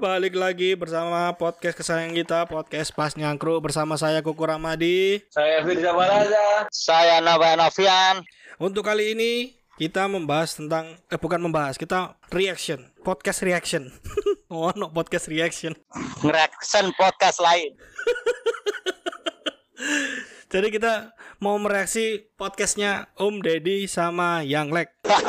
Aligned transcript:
balik 0.00 0.32
lagi 0.32 0.72
bersama 0.80 1.28
podcast 1.36 1.76
kesayangan 1.76 2.16
kita, 2.16 2.48
podcast 2.48 2.88
Pas 2.96 3.12
Nyangkru 3.12 3.60
bersama 3.60 4.00
saya 4.00 4.24
Kuku 4.24 4.48
Ramadi. 4.48 5.20
Saya 5.28 5.60
Firza 5.60 5.92
Balaza. 5.92 6.64
Saya 6.72 7.20
Nova 7.20 7.52
Novian. 7.52 8.24
Untuk 8.56 8.88
kali 8.88 9.12
ini 9.12 9.60
kita 9.76 10.08
membahas 10.08 10.56
tentang 10.56 10.96
eh 11.04 11.20
bukan 11.20 11.44
membahas, 11.44 11.76
kita 11.76 12.16
reaction, 12.32 12.88
podcast 13.04 13.44
reaction. 13.44 13.92
oh, 14.48 14.72
no 14.72 14.88
podcast 14.88 15.28
reaction. 15.28 15.76
Ngereaction 16.24 16.96
podcast 16.96 17.36
lain. 17.44 17.76
Jadi 20.56 20.68
kita 20.72 21.12
mau 21.44 21.60
mereaksi 21.60 22.24
podcastnya 22.40 23.12
Om 23.20 23.44
Deddy 23.44 23.84
sama 23.84 24.40
Yang 24.48 24.68
Lek. 24.72 24.88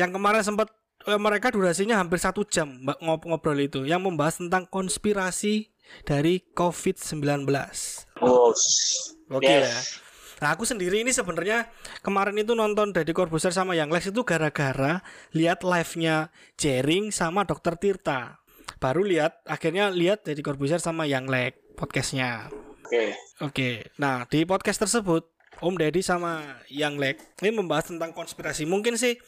yang 0.00 0.10
kemarin 0.10 0.42
sempat 0.42 0.79
mereka 1.06 1.48
durasinya 1.48 1.96
hampir 1.96 2.20
satu 2.20 2.44
jam 2.44 2.84
mbak 2.84 3.00
ngob- 3.00 3.24
ngobrol 3.24 3.56
itu 3.56 3.88
yang 3.88 4.04
membahas 4.04 4.36
tentang 4.36 4.68
konspirasi 4.68 5.72
dari 6.04 6.44
COVID-19. 6.52 7.48
Bos. 8.20 8.62
Oke 9.30 9.46
Yes. 9.46 9.64
ya. 9.64 9.78
Nah 10.40 10.56
aku 10.56 10.64
sendiri 10.64 11.04
ini 11.04 11.12
sebenarnya 11.12 11.68
kemarin 12.00 12.36
itu 12.36 12.56
nonton 12.56 12.96
Deddy 12.96 13.12
Corbuzier 13.12 13.52
sama 13.52 13.76
Yang 13.76 13.90
Lex 13.92 14.02
itu 14.08 14.24
gara-gara 14.24 15.04
lihat 15.32 15.60
live-nya 15.60 16.32
Jering 16.56 17.12
sama 17.12 17.44
Dokter 17.44 17.76
Tirta. 17.76 18.40
Baru 18.80 19.04
lihat 19.04 19.44
akhirnya 19.44 19.92
lihat 19.92 20.24
Deddy 20.24 20.40
Corbuzier 20.40 20.80
sama 20.80 21.04
Yang 21.04 21.26
Lex 21.28 21.52
podcastnya. 21.76 22.48
Oke. 22.84 23.04
Oke, 23.40 23.70
nah 23.96 24.24
di 24.26 24.44
podcast 24.44 24.80
tersebut 24.80 25.28
Om 25.60 25.76
Deddy 25.76 26.00
sama 26.00 26.60
Yang 26.72 26.94
Lek 26.96 27.16
ini 27.44 27.50
membahas 27.52 27.92
tentang 27.92 28.16
konspirasi. 28.16 28.64
Mungkin 28.64 28.96
sih 28.96 29.20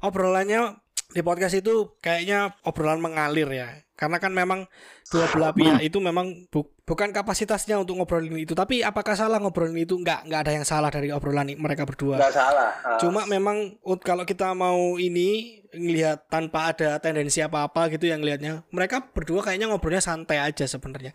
obrolannya 0.00 0.76
di 1.10 1.20
podcast 1.26 1.58
itu 1.58 1.94
kayaknya 1.98 2.54
obrolan 2.62 3.02
mengalir 3.02 3.50
ya. 3.50 3.68
Karena 4.00 4.16
kan 4.16 4.32
memang 4.32 4.64
dua 5.12 5.28
belah 5.28 5.52
pihak 5.52 5.84
itu 5.84 6.00
memang 6.00 6.48
bu- 6.48 6.72
bukan 6.88 7.12
kapasitasnya 7.12 7.76
untuk 7.76 8.00
ngobrolin 8.00 8.40
itu. 8.40 8.56
Tapi 8.56 8.80
apakah 8.80 9.12
salah 9.12 9.36
ngobrolin 9.36 9.76
itu? 9.76 10.00
Enggak, 10.00 10.24
enggak 10.24 10.40
ada 10.48 10.52
yang 10.56 10.64
salah 10.64 10.88
dari 10.88 11.12
obrolan 11.12 11.52
mereka 11.60 11.84
berdua. 11.84 12.16
Enggak 12.16 12.32
salah. 12.32 12.72
Ah. 12.80 12.96
Cuma 12.96 13.28
memang 13.28 13.76
kalau 14.00 14.24
kita 14.24 14.56
mau 14.56 14.96
ini 14.96 15.60
ngelihat 15.76 16.32
tanpa 16.32 16.72
ada 16.72 16.96
tendensi 16.96 17.44
apa-apa 17.44 17.92
gitu 17.92 18.08
yang 18.08 18.24
lihatnya, 18.24 18.64
mereka 18.72 19.04
berdua 19.12 19.44
kayaknya 19.44 19.68
ngobrolnya 19.68 20.00
santai 20.00 20.40
aja 20.40 20.64
sebenarnya. 20.64 21.12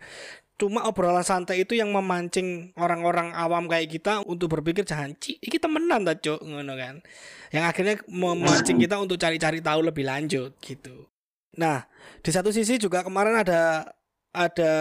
Cuma 0.56 0.88
obrolan 0.88 1.20
santai 1.20 1.68
itu 1.68 1.76
yang 1.76 1.92
memancing 1.92 2.72
orang-orang 2.80 3.36
awam 3.36 3.68
kayak 3.68 3.92
kita 3.92 4.24
untuk 4.24 4.48
berpikir 4.56 4.88
jangan 4.88 5.12
ci, 5.20 5.36
iki 5.36 5.60
temenan 5.60 6.00
ta, 6.00 6.16
Cuk, 6.16 6.40
ngono 6.40 6.72
kan. 6.80 7.04
Yang 7.52 7.64
akhirnya 7.68 7.94
memancing 8.08 8.80
kita 8.80 8.96
untuk 8.96 9.20
cari-cari 9.20 9.60
tahu 9.60 9.84
lebih 9.84 10.08
lanjut 10.08 10.56
gitu. 10.64 11.12
Nah, 11.60 11.84
di 12.24 12.30
satu 12.32 12.48
sisi 12.52 12.80
juga 12.80 13.04
kemarin 13.04 13.36
ada 13.36 13.92
ada 14.36 14.72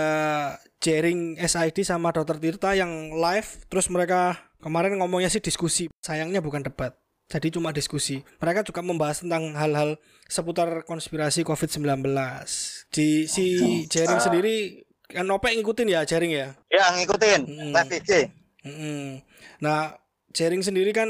Jering 0.84 1.40
SID 1.40 1.88
sama 1.88 2.12
Dr. 2.12 2.38
Tirta 2.38 2.76
yang 2.76 3.16
live 3.16 3.50
terus 3.72 3.88
mereka 3.88 4.52
kemarin 4.60 5.00
ngomongnya 5.00 5.32
sih 5.32 5.40
diskusi 5.40 5.88
sayangnya 6.04 6.44
bukan 6.44 6.62
debat 6.62 6.94
jadi 7.26 7.50
cuma 7.50 7.74
diskusi 7.74 8.22
mereka 8.38 8.62
juga 8.62 8.84
membahas 8.86 9.24
tentang 9.24 9.56
hal-hal 9.56 9.98
seputar 10.30 10.84
konspirasi 10.86 11.42
COVID-19 11.48 12.06
di 12.92 13.26
si 13.26 13.46
Jering 13.90 14.22
sendiri 14.22 14.85
kan 15.10 15.26
Nopek 15.26 15.54
ngikutin 15.56 15.90
ya 15.92 16.02
Jering 16.06 16.34
ya 16.34 16.48
Ya 16.72 16.86
ngikutin. 16.98 17.42
Hmm. 17.46 17.72
Live 17.74 17.92
IG. 18.02 18.10
Mm-mm. 18.66 19.22
nah 19.62 19.94
Jering 20.34 20.66
sendiri 20.66 20.90
kan 20.92 21.08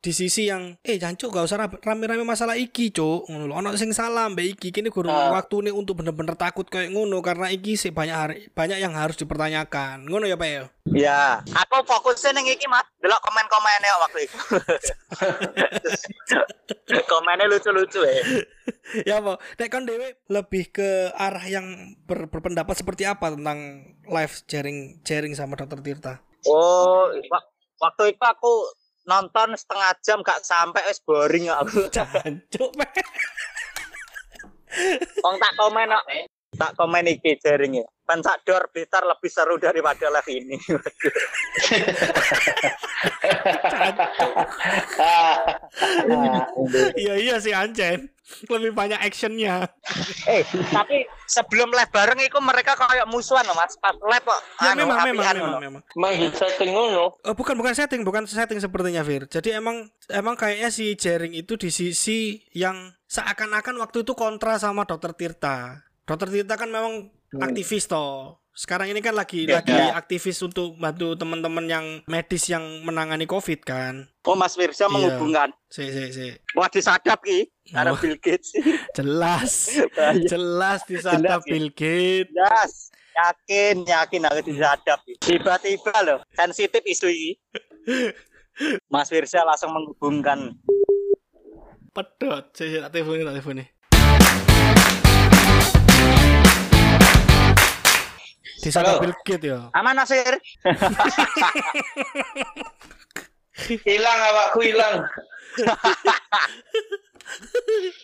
di 0.00 0.10
sisi 0.10 0.48
yang 0.48 0.80
eh 0.80 0.96
jancuk 0.96 1.28
gak 1.28 1.44
usah 1.44 1.58
rame- 1.58 1.76
rame-rame 1.78 2.24
masalah 2.24 2.56
iki 2.56 2.88
cuk 2.88 3.28
ngono 3.28 3.44
lho 3.44 3.54
ono 3.54 3.68
sing 3.74 3.92
salah 3.92 4.26
mbak 4.26 4.48
iki 4.50 4.68
kini 4.70 4.88
gurung 4.88 5.12
Ah. 5.12 5.28
waktu 5.30 5.60
nih 5.62 5.74
untuk 5.74 5.94
bener-bener 5.94 6.32
takut 6.34 6.64
kayak 6.64 6.88
ngono 6.88 7.20
karena 7.20 7.48
iki 7.48 7.76
sih 7.76 7.90
banyak 7.90 8.16
hari, 8.16 8.36
banyak 8.50 8.78
yang 8.78 8.92
harus 8.92 9.14
dipertanyakan 9.14 10.02
ngono 10.02 10.24
ya 10.24 10.34
pak 10.34 10.48
ya 10.48 10.64
Ya. 10.90 11.38
Aku 11.46 11.86
fokusnya 11.86 12.34
ning 12.34 12.50
iki, 12.50 12.66
Mas. 12.66 12.82
Delok 12.98 13.22
komen-komennya 13.22 13.92
waktu 14.00 14.26
itu. 14.26 14.36
Komennya 17.06 17.46
lucu-lucu 17.46 18.00
ya. 18.02 18.22
ya 19.00 19.14
apa 19.18 19.38
nek 19.54 19.68
kan 19.68 19.84
dewe 19.84 20.18
lebih 20.26 20.72
ke 20.72 20.88
arah 21.12 21.44
yang 21.44 21.62
ber- 22.02 22.26
berpendapat 22.26 22.74
seperti 22.74 23.04
apa 23.04 23.30
tentang 23.30 23.58
live 24.02 24.34
sharing 24.44 24.78
sharing 25.00 25.30
sama 25.30 25.54
dokter 25.54 25.78
Tirta 25.78 26.14
Oh, 26.42 27.06
wa- 27.28 27.46
waktu 27.78 28.10
itu 28.10 28.24
aku 28.24 28.50
nonton 29.10 29.58
setengah 29.58 29.90
jam 30.06 30.22
gak 30.22 30.46
sampai 30.46 30.86
wis 30.86 31.02
boring 31.02 31.50
ya 31.50 31.58
aku. 31.58 31.90
jancuk. 31.90 32.70
Wong 35.26 35.36
tak 35.42 35.52
komen 35.58 35.90
kok. 35.90 36.06
Tak 36.60 36.76
komen 36.76 37.08
iki 37.08 37.40
jaring 37.40 37.80
ya. 37.80 37.88
Pensador 38.04 38.68
Blitar 38.68 39.06
lebih 39.08 39.30
seru 39.32 39.56
daripada 39.56 40.12
live 40.12 40.28
ini. 40.28 40.56
iya 47.00 47.14
iya 47.16 47.36
sih 47.40 47.54
Ancen 47.54 48.10
lebih 48.50 48.74
banyak 48.74 48.98
actionnya 48.98 49.66
eh, 50.26 50.42
tapi 50.70 51.06
sebelum 51.30 51.70
live 51.70 51.90
bareng 51.94 52.18
itu 52.18 52.38
mereka 52.42 52.74
kayak 52.74 53.06
musuhan 53.06 53.46
loh, 53.46 53.54
Mas. 53.54 53.78
Pas 53.78 53.94
live 53.94 54.26
kok 54.26 54.40
ya 54.58 54.74
anu, 54.74 54.82
memang 54.82 54.98
memang 55.06 55.14
memang 55.14 55.34
ngono. 55.38 55.58
memang 55.62 55.82
Emang 55.94 56.12
di 56.18 56.28
setting 56.34 56.70
ngono. 56.74 57.04
Oh, 57.22 57.34
bukan 57.38 57.54
bukan 57.54 57.74
setting, 57.74 58.02
bukan 58.02 58.26
setting 58.26 58.58
sepertinya 58.58 59.06
Fir. 59.06 59.30
Jadi 59.30 59.54
emang 59.54 59.86
emang 60.10 60.34
kayaknya 60.34 60.74
si 60.74 60.98
Jering 60.98 61.34
itu 61.38 61.54
di 61.54 61.70
sisi 61.70 62.42
yang 62.54 62.94
seakan-akan 63.06 63.78
waktu 63.78 64.02
itu 64.02 64.18
kontra 64.18 64.58
sama 64.58 64.86
Dokter 64.86 65.14
Tirta. 65.14 65.89
Dokter 66.10 66.26
Tirta 66.28 66.58
kan 66.58 66.66
memang 66.66 67.06
aktivis 67.38 67.86
toh. 67.86 68.42
Sekarang 68.50 68.90
ini 68.90 68.98
kan 68.98 69.14
lagi 69.14 69.46
Ya, 69.46 69.62
lagi 69.62 69.70
ya. 69.70 69.94
aktivis 69.94 70.42
untuk 70.42 70.74
bantu 70.74 71.14
teman-teman 71.14 71.64
yang 71.64 71.86
medis 72.04 72.50
yang 72.50 72.82
menangani 72.82 73.22
Covid 73.22 73.62
kan. 73.62 74.10
Oh, 74.26 74.34
Mas 74.34 74.58
Firza 74.58 74.84
Iya. 74.84 74.90
menghubungkan. 74.90 75.54
Si 75.70 75.86
si 75.86 76.10
si. 76.10 76.26
Wah, 76.58 76.66
disadap 76.66 77.22
ki. 77.22 77.46
Karena 77.70 77.94
Oh. 77.94 77.96
Bill 77.96 78.18
Gates. 78.18 78.50
Jelas. 78.98 79.70
Iya. 79.70 80.18
Jelas 80.26 80.82
disadap 80.82 81.40
Jelas, 81.40 81.46
ya. 81.46 81.50
Bill 81.54 81.68
Gates. 81.70 82.34
Yes. 82.34 82.72
Yakin, 83.10 83.76
yakin 83.86 84.22
aku 84.26 84.40
disadap. 84.44 84.98
Tiba-tiba 85.20 85.94
loh, 86.02 86.18
sensitif 86.32 86.82
isu 86.82 87.06
ini. 87.06 87.30
Mas 88.92 89.06
Firza 89.08 89.46
langsung 89.46 89.70
menghubungkan. 89.70 90.58
Pedot. 91.90 92.44
Si 92.52 92.66
si 92.66 92.76
tak 92.76 92.90
telepon 92.90 93.22
tak 93.22 93.34
telepon 93.34 93.56
nih. 93.62 93.68
Bill 99.00 99.16
Gates 99.24 99.44
ya. 99.48 99.72
Aman 99.72 99.96
Nasir? 99.96 100.36
Hilang 103.84 104.18
awakku 104.32 104.60
hilang. 104.64 105.04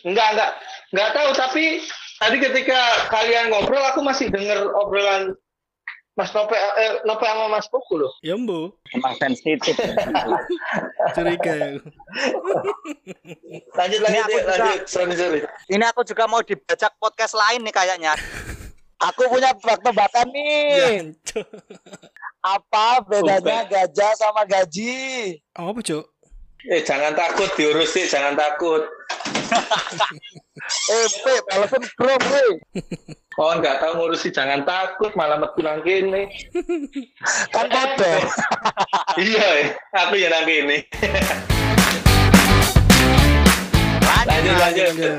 enggak, 0.05 0.27
enggak. 0.33 0.51
Enggak 0.93 1.09
tahu 1.13 1.29
tapi 1.33 1.65
tadi 2.21 2.37
ketika 2.41 2.79
kalian 3.13 3.49
ngobrol 3.53 3.81
aku 3.93 4.01
masih 4.05 4.29
denger 4.29 4.69
obrolan 4.73 5.33
Mas 6.17 6.33
Nope 6.33 6.57
eh, 6.57 6.97
Nope 7.05 7.21
sama 7.29 7.45
Mas 7.45 7.69
Puku 7.69 8.01
loh. 8.01 8.09
Ya 8.25 8.33
mbu, 8.33 8.73
Emang 8.97 9.13
sensitif. 9.21 9.77
curiga 11.13 11.53
ya. 11.53 11.67
Lanjut 13.77 13.99
Ini 14.01 14.05
lanjut 14.25 14.25
aku 14.25 14.37
juga-. 15.13 15.49
Ini 15.69 15.85
aku 15.85 16.01
juga 16.01 16.23
mau 16.25 16.41
dibajak 16.41 16.97
podcast 16.97 17.37
lain 17.37 17.61
nih 17.61 17.73
kayaknya. 17.73 18.13
Aku 18.97 19.29
punya 19.29 19.53
tebak-tebakan 19.53 20.27
nih. 20.33 21.13
Jancuk. 21.13 21.47
Apa 22.57 23.03
bedanya 23.05 23.67
gajah 23.69 24.11
sama 24.17 24.47
gaji? 24.47 25.35
Oh, 25.59 25.75
apa, 25.75 25.83
Cuk? 25.83 26.05
Eh 26.67 26.79
jangan 26.81 27.11
takut 27.11 27.49
diurus 27.59 27.91
sih, 27.91 28.07
jangan 28.07 28.39
takut. 28.39 28.87
Eh, 30.89 31.07
Pe, 31.23 31.33
telepon 31.47 31.81
bro, 31.95 32.15
Pe. 32.17 32.43
Oh 33.37 33.53
enggak 33.53 33.77
tahu 33.77 34.01
ngurusi 34.01 34.33
jangan 34.33 34.65
takut 34.65 35.13
malah 35.13 35.37
metu 35.37 35.61
nang 35.61 35.85
kene. 35.85 36.25
Kan 37.53 37.69
kode. 37.69 38.13
iya, 39.21 39.47
eh. 39.61 39.67
aku 39.93 40.17
ya 40.17 40.33
nang 40.33 40.49
kene. 40.49 40.89
Lanjut 44.25 44.55
lanjut. 44.57 44.85
Lanjut. 44.89 45.13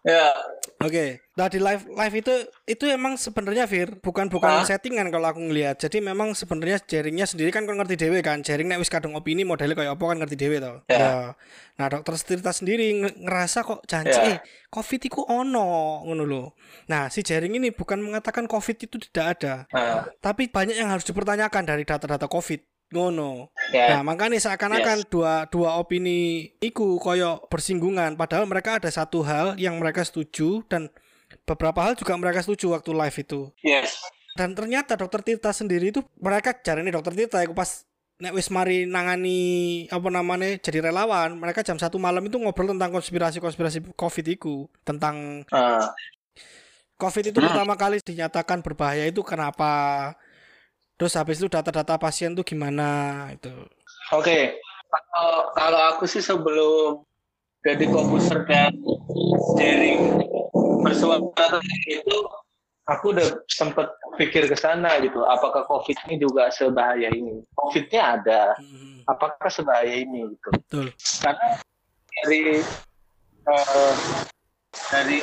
Ya. 0.00 0.32
Oke, 0.78 1.26
nah 1.34 1.50
di 1.50 1.58
live 1.58 1.90
live 1.90 2.14
itu 2.22 2.34
itu 2.62 2.86
emang 2.86 3.18
sebenarnya 3.18 3.66
Fir 3.66 3.98
bukan 3.98 4.30
bukan 4.30 4.62
Hah? 4.62 4.62
settingan 4.62 5.10
kalau 5.10 5.26
aku 5.26 5.42
ngelihat. 5.42 5.74
Jadi 5.74 5.98
memang 5.98 6.38
sebenarnya 6.38 6.78
jaringnya 6.78 7.26
sendiri 7.26 7.50
kan 7.50 7.66
kon 7.66 7.82
ngerti 7.82 7.98
dewe 7.98 8.22
kan. 8.22 8.46
Jaring 8.46 8.70
nek 8.70 8.78
wis 8.78 8.86
kadung 8.86 9.18
opini 9.18 9.42
modelnya 9.42 9.74
kayak 9.74 9.98
apa 9.98 10.04
kan 10.06 10.22
ngerti 10.22 10.38
dewe 10.38 10.62
to. 10.62 10.78
Ya. 10.86 11.34
Nah, 11.82 11.86
dokter 11.90 12.14
Tirta 12.22 12.54
sendiri 12.54 12.94
nge- 12.94 13.18
ngerasa 13.26 13.66
kok 13.66 13.82
janji 13.90 14.22
eh 14.22 14.38
Ya. 14.38 14.42
Covid 14.70 15.00
itu 15.02 15.18
ono 15.26 16.06
ngono 16.06 16.22
lho. 16.22 16.44
Nah, 16.86 17.10
si 17.10 17.26
jaring 17.26 17.58
ini 17.58 17.74
bukan 17.74 17.98
mengatakan 17.98 18.46
Covid 18.46 18.78
itu 18.78 19.02
tidak 19.10 19.26
ada, 19.40 19.54
Nah, 19.74 20.06
tapi 20.20 20.46
banyak 20.46 20.78
yang 20.78 20.92
harus 20.94 21.02
dipertanyakan 21.02 21.64
dari 21.66 21.82
data-data 21.82 22.30
Covid. 22.30 22.67
Ngono. 22.88 23.52
Ya. 23.68 23.98
Nah, 23.98 24.02
makanya 24.02 24.40
seakan-akan 24.40 25.04
dua 25.12 25.44
dua 25.52 25.76
opini 25.76 26.50
iku 26.58 26.96
koyo 26.96 27.44
bersinggungan 27.52 28.16
padahal 28.16 28.48
mereka 28.48 28.80
ada 28.80 28.88
satu 28.88 29.20
hal 29.24 29.60
yang 29.60 29.76
mereka 29.76 30.00
setuju 30.04 30.64
dan 30.72 30.88
beberapa 31.44 31.84
hal 31.84 31.92
juga 31.96 32.16
mereka 32.16 32.40
setuju 32.40 32.72
waktu 32.72 32.90
live 32.96 33.16
itu. 33.20 33.40
Yes. 33.60 34.00
Dan 34.38 34.54
ternyata 34.56 34.94
dokter 34.96 35.20
Tirta 35.20 35.52
sendiri 35.52 35.92
itu 35.92 36.00
mereka 36.16 36.56
jarane 36.56 36.88
dokter 36.88 37.12
Tirta 37.12 37.44
aku 37.44 37.52
pas 37.52 37.84
nek 38.18 38.34
wis 38.34 38.50
mari 38.50 38.82
nangani 38.82 39.86
apa 39.94 40.08
namanya 40.10 40.58
jadi 40.58 40.90
relawan, 40.90 41.38
mereka 41.38 41.62
jam 41.62 41.78
satu 41.78 42.02
malam 42.02 42.24
itu 42.26 42.34
ngobrol 42.34 42.74
tentang 42.74 42.90
konspirasi-konspirasi 42.90 43.94
Covid 43.94 44.26
itu, 44.26 44.66
tentang 44.82 45.46
Ah, 45.54 45.94
Covid 46.98 47.30
itu 47.30 47.38
Hmm. 47.38 47.46
pertama 47.46 47.78
kali 47.78 48.02
dinyatakan 48.02 48.58
berbahaya 48.58 49.06
itu 49.06 49.22
kenapa? 49.22 50.14
Terus 50.98 51.14
habis 51.14 51.38
itu 51.38 51.46
data-data 51.46 51.94
pasien 51.94 52.34
tuh 52.34 52.42
gimana 52.42 53.30
itu. 53.30 53.54
Oke. 54.10 54.58
Kalau 54.88 55.54
kalau 55.54 55.80
aku 55.94 56.10
sih 56.10 56.18
sebelum 56.18 57.06
jadi 57.62 57.86
komputer 57.86 58.42
dan 58.48 58.72
sharing 59.54 60.16
bersuara 60.82 61.60
itu 61.86 62.16
aku 62.88 63.12
udah 63.14 63.28
sempet 63.46 63.86
pikir 64.16 64.48
ke 64.50 64.56
sana 64.58 64.98
gitu. 64.98 65.22
Apakah 65.22 65.68
COVID 65.68 66.08
ini 66.08 66.16
juga 66.18 66.50
sebahaya 66.50 67.12
ini? 67.12 67.44
COVID-nya 67.54 68.02
ada. 68.18 68.42
Hmm, 68.58 69.04
Apakah 69.06 69.46
sebahaya 69.52 70.02
ini 70.02 70.34
gitu? 70.34 70.48
betul. 70.50 70.86
Karena 71.22 71.48
dari 72.24 72.42
eh, 73.46 73.94
dari 74.88 75.18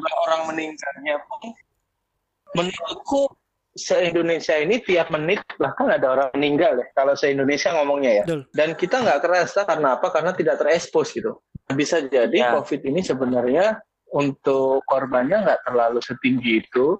orang 0.00 0.48
meninggalnya 0.48 1.18
pun 1.28 1.52
menurutku 2.56 3.28
se-Indonesia 3.74 4.58
ini 4.58 4.82
tiap 4.82 5.14
menit 5.14 5.40
bahkan 5.54 5.86
ada 5.86 6.10
orang 6.10 6.28
meninggal 6.34 6.74
ya 6.74 6.86
kalau 6.94 7.14
se-Indonesia 7.14 7.70
ngomongnya 7.78 8.12
ya. 8.22 8.24
Betul. 8.26 8.42
dan 8.54 8.70
kita 8.74 8.96
nggak 9.02 9.20
kerasa 9.22 9.62
karena 9.62 9.98
apa? 9.98 10.10
Karena 10.10 10.34
tidak 10.34 10.58
terekspos 10.58 11.14
gitu. 11.14 11.38
Bisa 11.70 12.02
jadi 12.02 12.34
Ya. 12.34 12.50
COVID 12.58 12.82
ini 12.82 13.00
sebenarnya 13.04 13.78
untuk 14.10 14.82
korbannya 14.90 15.46
nggak 15.46 15.60
terlalu 15.70 16.02
setinggi 16.02 16.66
itu. 16.66 16.98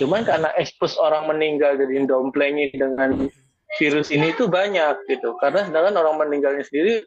Cuman 0.00 0.24
karena 0.24 0.48
ekspos 0.56 0.96
orang 0.96 1.26
meninggal 1.28 1.76
jadi 1.76 2.06
domplengi 2.06 2.72
dengan 2.72 3.28
virus 3.76 4.08
ini 4.08 4.32
itu 4.32 4.48
banyak 4.48 5.04
gitu. 5.10 5.36
Karena 5.42 5.66
sedangkan 5.66 5.98
orang 6.00 6.16
meninggalnya 6.24 6.64
sendiri 6.64 7.04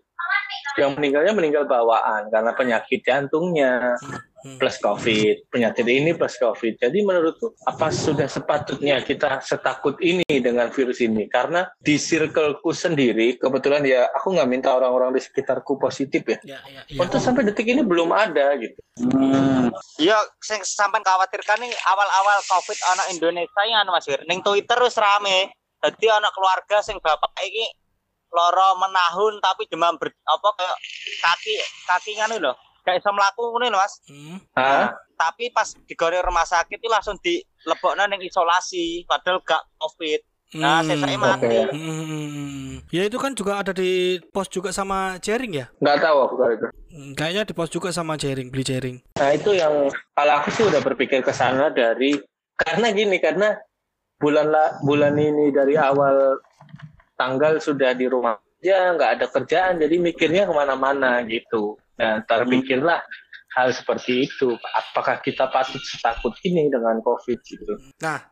yang 0.80 0.96
meninggalnya 0.96 1.34
meninggal 1.36 1.66
bawaan 1.68 2.30
karena 2.32 2.52
penyakit 2.56 3.00
jantungnya 3.04 3.98
Hmm. 4.42 4.58
plus 4.58 4.82
COVID, 4.82 5.54
penyakit 5.54 5.86
ini 5.86 6.18
plus 6.18 6.34
COVID. 6.42 6.82
Jadi 6.82 7.06
menurutku 7.06 7.54
apa 7.70 7.94
sudah 7.94 8.26
sepatutnya 8.26 8.98
kita 9.06 9.38
setakut 9.46 10.02
ini 10.02 10.26
dengan 10.26 10.74
virus 10.74 10.98
ini? 10.98 11.30
Karena 11.30 11.70
di 11.78 12.02
circleku 12.02 12.74
sendiri, 12.74 13.38
kebetulan 13.38 13.86
ya 13.86 14.10
aku 14.10 14.34
nggak 14.34 14.50
minta 14.50 14.74
orang-orang 14.74 15.14
di 15.14 15.22
sekitarku 15.22 15.78
positif 15.78 16.26
ya. 16.26 16.58
Ya, 16.58 16.60
ya, 16.66 16.82
ya. 16.90 16.98
Untuk 16.98 17.22
sampai 17.22 17.46
detik 17.46 17.70
ini 17.70 17.86
belum 17.86 18.10
ada 18.10 18.58
gitu. 18.58 18.82
Iya, 20.02 20.18
sing 20.42 20.66
sampean 20.66 21.06
khawatirkan 21.06 21.62
nih 21.62 21.74
awal-awal 21.86 22.42
Covid 22.50 22.80
anak 22.98 23.14
Indonesia 23.14 23.62
yang 23.70 23.86
Mas. 23.94 24.10
Ning 24.26 24.42
Twitter 24.42 24.82
wis 24.82 24.98
rame. 24.98 25.54
Dadi 25.82 26.10
anak 26.10 26.34
keluarga 26.34 26.82
sing 26.86 26.98
bapak 27.02 27.34
iki 27.42 27.66
loro 28.31 28.80
menahun 28.80 29.38
tapi 29.39 29.68
demam 29.68 29.95
ber, 29.95 30.07
apa 30.07 30.48
kayak 30.56 30.78
kaki 31.19 31.54
kaki 31.86 32.12
nganu 32.16 32.39
lho. 32.39 32.54
Kayak 32.81 33.06
iso 33.06 33.13
mlaku 33.13 33.51
ngono 33.51 33.68
lho, 33.68 33.78
Mas. 33.78 33.94
Hmm. 34.07 34.38
Hah? 34.57 34.89
Tapi 35.13 35.54
pas 35.54 35.69
digone 35.86 36.18
rumah 36.18 36.44
sakit 36.44 36.81
itu 36.81 36.89
langsung 36.89 37.19
dilebokno 37.22 38.07
ning 38.07 38.24
isolasi 38.24 39.06
padahal 39.06 39.44
gak 39.44 39.62
Covid. 39.78 40.24
Nah, 40.51 40.83
Hmm. 40.83 41.00
Oke. 41.00 41.16
mati. 41.16 41.57
Hmm. 41.72 42.83
Ya 42.92 43.07
itu 43.07 43.16
kan 43.16 43.31
juga 43.31 43.63
ada 43.63 43.72
di 43.72 44.19
post 44.34 44.51
juga 44.51 44.75
sama 44.75 45.16
Jering 45.18 45.56
ya. 45.56 45.72
Nggak 45.80 46.04
tahu 46.04 46.18
aku 46.27 46.36
kalau 46.36 46.51
itu. 46.51 46.68
Hmm, 46.92 47.12
Kayaknya 47.16 47.44
di 47.48 47.54
post 47.56 47.72
juga 47.72 47.89
sama 47.95 48.19
Jering, 48.19 48.51
beli 48.51 48.68
Jering. 48.68 48.98
Nah 49.16 49.31
itu 49.31 49.56
yang 49.56 49.72
kalau 50.12 50.34
aku 50.36 50.51
sih 50.51 50.68
udah 50.68 50.84
berpikir 50.84 51.24
ke 51.24 51.31
sana 51.31 51.72
dari 51.72 52.19
karena 52.60 52.92
gini 52.92 53.16
karena 53.18 53.56
bulan 54.19 54.51
la, 54.51 54.75
bulan 54.84 55.16
ini 55.16 55.50
dari 55.50 55.80
awal 55.80 56.36
tanggal 57.22 57.62
sudah 57.62 57.94
di 57.94 58.10
rumah 58.10 58.42
aja 58.62 58.98
nggak 58.98 59.12
ada 59.22 59.26
kerjaan 59.30 59.78
jadi 59.78 59.96
mikirnya 60.02 60.50
ke 60.50 60.54
mana-mana 60.54 61.22
gitu. 61.30 61.78
Nah 62.02 62.26
terpikirlah 62.26 63.06
hal 63.54 63.70
seperti 63.70 64.26
itu. 64.26 64.58
Apakah 64.74 65.22
kita 65.22 65.46
patut 65.54 65.82
setakut 65.86 66.34
ini 66.42 66.72
dengan 66.72 66.98
COVID 67.04 67.40
gitu? 67.46 67.74
Nah, 68.02 68.26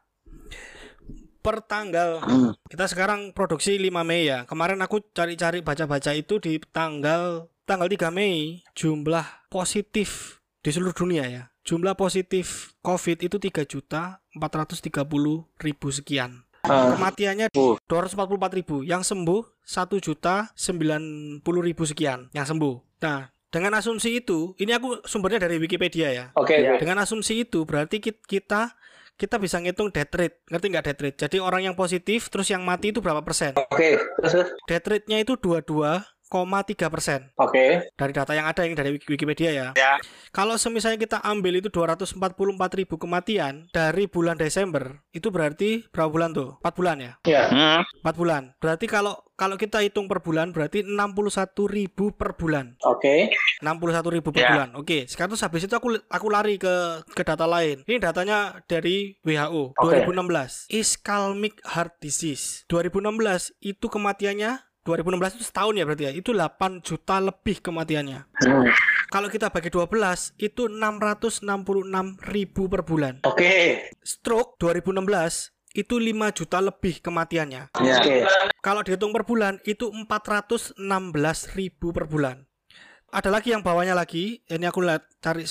per 1.39 1.61
tanggal 1.65 2.23
Hmm. 2.23 2.51
kita 2.65 2.89
sekarang 2.89 3.31
produksi 3.35 3.77
5 3.77 4.01
Mei 4.01 4.25
ya. 4.27 4.49
Kemarin 4.49 4.79
aku 4.81 5.03
cari-cari 5.13 5.61
baca-baca 5.61 6.11
itu 6.17 6.41
di 6.41 6.57
tanggal 6.73 7.51
tanggal 7.69 7.85
3 7.85 8.09
Mei 8.09 8.65
jumlah 8.73 9.49
positif 9.53 10.41
di 10.65 10.69
seluruh 10.73 10.95
dunia 10.95 11.25
ya. 11.29 11.43
Jumlah 11.63 11.93
positif 11.93 12.73
COVID 12.81 13.21
itu 13.21 13.37
3 13.37 13.61
juta 13.69 14.25
430 14.33 15.45
ribu 15.61 15.87
sekian. 15.93 16.48
Ah, 16.63 16.93
Kematiannya 16.93 17.47
Uh. 17.55 17.79
244 17.87 18.57
ribu. 18.59 18.83
Yang 18.83 19.07
sembuh 19.09 19.41
1 19.63 19.99
juta 19.99 20.51
90 20.53 21.41
ribu 21.61 21.83
sekian 21.83 22.27
yang 22.31 22.43
sembuh. 22.43 22.99
Nah, 22.99 23.29
dengan 23.49 23.79
asumsi 23.79 24.19
itu, 24.19 24.53
ini 24.59 24.75
aku 24.75 25.01
sumbernya 25.07 25.47
dari 25.47 25.57
Wikipedia 25.57 26.11
ya. 26.11 26.25
Oke, 26.35 26.53
oke. 26.59 26.83
Dengan 26.83 27.01
asumsi 27.01 27.47
itu 27.47 27.63
berarti 27.63 27.97
kit- 27.97 28.21
kita 28.27 28.75
kita 29.15 29.35
bisa 29.35 29.59
ngitung 29.59 29.91
death 29.91 30.15
rate. 30.15 30.39
Ngerti 30.47 30.65
nggak 30.71 30.85
death 30.85 31.01
rate? 31.03 31.17
Jadi 31.19 31.37
orang 31.43 31.61
yang 31.63 31.75
positif 31.75 32.31
terus 32.31 32.47
yang 32.47 32.63
mati 32.63 32.95
itu 32.95 33.03
berapa 33.03 33.19
persen? 33.19 33.51
Oke, 33.57 33.99
terus. 34.23 34.47
Death 34.63 34.87
rate-nya 34.87 35.19
itu 35.19 35.35
22,3 35.35 36.07
persen 36.29 37.33
oke, 37.35 37.89
dari 37.97 38.13
data 38.13 38.31
yang 38.31 38.45
ada 38.45 38.61
yang 38.61 38.77
dari 38.77 38.95
Wiki- 38.95 39.09
Wikipedia 39.09 39.49
ya. 39.51 39.67
Ya. 39.73 39.97
Kalau 40.29 40.55
semisalnya 40.55 41.01
kita 41.01 41.17
ambil 41.25 41.57
itu 41.57 41.67
244 41.67 42.15
ribu 42.77 42.95
kematian 42.95 43.65
dari 43.69 44.05
bulan 44.05 44.37
Desember, 44.37 45.01
itu 45.09 45.33
berarti 45.33 45.89
berapa 45.89 46.07
bulan 46.07 46.31
tuh? 46.31 46.61
4 46.61 46.77
bulan 46.77 46.97
ya? 47.01 47.13
ya. 47.25 47.43
Hmm. 47.49 47.81
4 48.05 48.15
bulan. 48.15 48.53
Berarti 48.61 48.85
kalau 48.85 49.17
kalau 49.33 49.55
kita 49.55 49.79
hitung 49.79 50.05
per 50.05 50.19
bulan 50.19 50.51
berarti 50.51 50.83
61 50.83 51.65
ribu 51.65 52.11
per 52.11 52.35
bulan. 52.35 52.75
Oke, 52.83 53.31
61 53.63 54.11
ribu 54.11 54.29
per 54.29 54.43
Ya. 54.43 54.51
bulan. 54.53 54.69
Oke, 54.75 55.07
sekarang 55.07 55.31
terus 55.33 55.41
habis 55.41 55.63
itu 55.63 55.71
aku 55.71 55.95
aku 56.05 56.27
lari 56.27 56.59
ke 56.59 57.01
ke 57.09 57.23
data 57.23 57.47
lain. 57.47 57.81
Ini 57.87 58.03
datanya 58.03 58.59
dari 58.67 59.15
WHO 59.23 59.73
Oke. 59.79 60.03
2016. 60.03 60.67
Ischemic 60.69 61.63
heart 61.65 61.97
disease. 61.97 62.67
2016 62.67 63.55
itu 63.63 63.87
kematiannya 63.87 64.59
2016 64.89 65.37
itu 65.37 65.45
setahun 65.45 65.77
ya 65.77 65.85
berarti 65.85 66.03
ya. 66.09 66.11
Itu 66.17 66.33
8 66.33 66.81
juta 66.81 67.21
lebih 67.21 67.61
kematiannya. 67.61 68.19
Hmm. 68.41 68.65
Kalau 69.13 69.29
kita 69.29 69.53
bagi 69.53 69.69
12 69.69 69.85
itu 70.41 70.65
666 70.65 71.45
ribu 72.33 72.61
per 72.65 72.81
bulan. 72.81 73.21
oke, 73.21 73.53
Stroke 74.01 74.57
2016 74.57 75.53
itu 75.77 75.95
5 76.01 76.37
juta 76.37 76.57
lebih 76.65 77.01
kematiannya. 77.05 77.61
Ya. 77.85 77.95
oke. 78.01 78.15
Kalau 78.65 78.81
dihitung 78.81 79.13
per 79.13 79.29
bulan 79.29 79.61
itu 79.69 79.93
416 79.93 80.81
ribu 81.53 81.93
per 81.93 82.09
bulan. 82.09 82.49
Ada 83.09 83.33
lagi 83.33 83.53
yang 83.53 83.65
bawahnya 83.65 83.97
lagi, 83.97 84.45
ini 84.45 84.65
aku 84.69 84.85
lihat 84.85 85.05
cari 85.17 85.45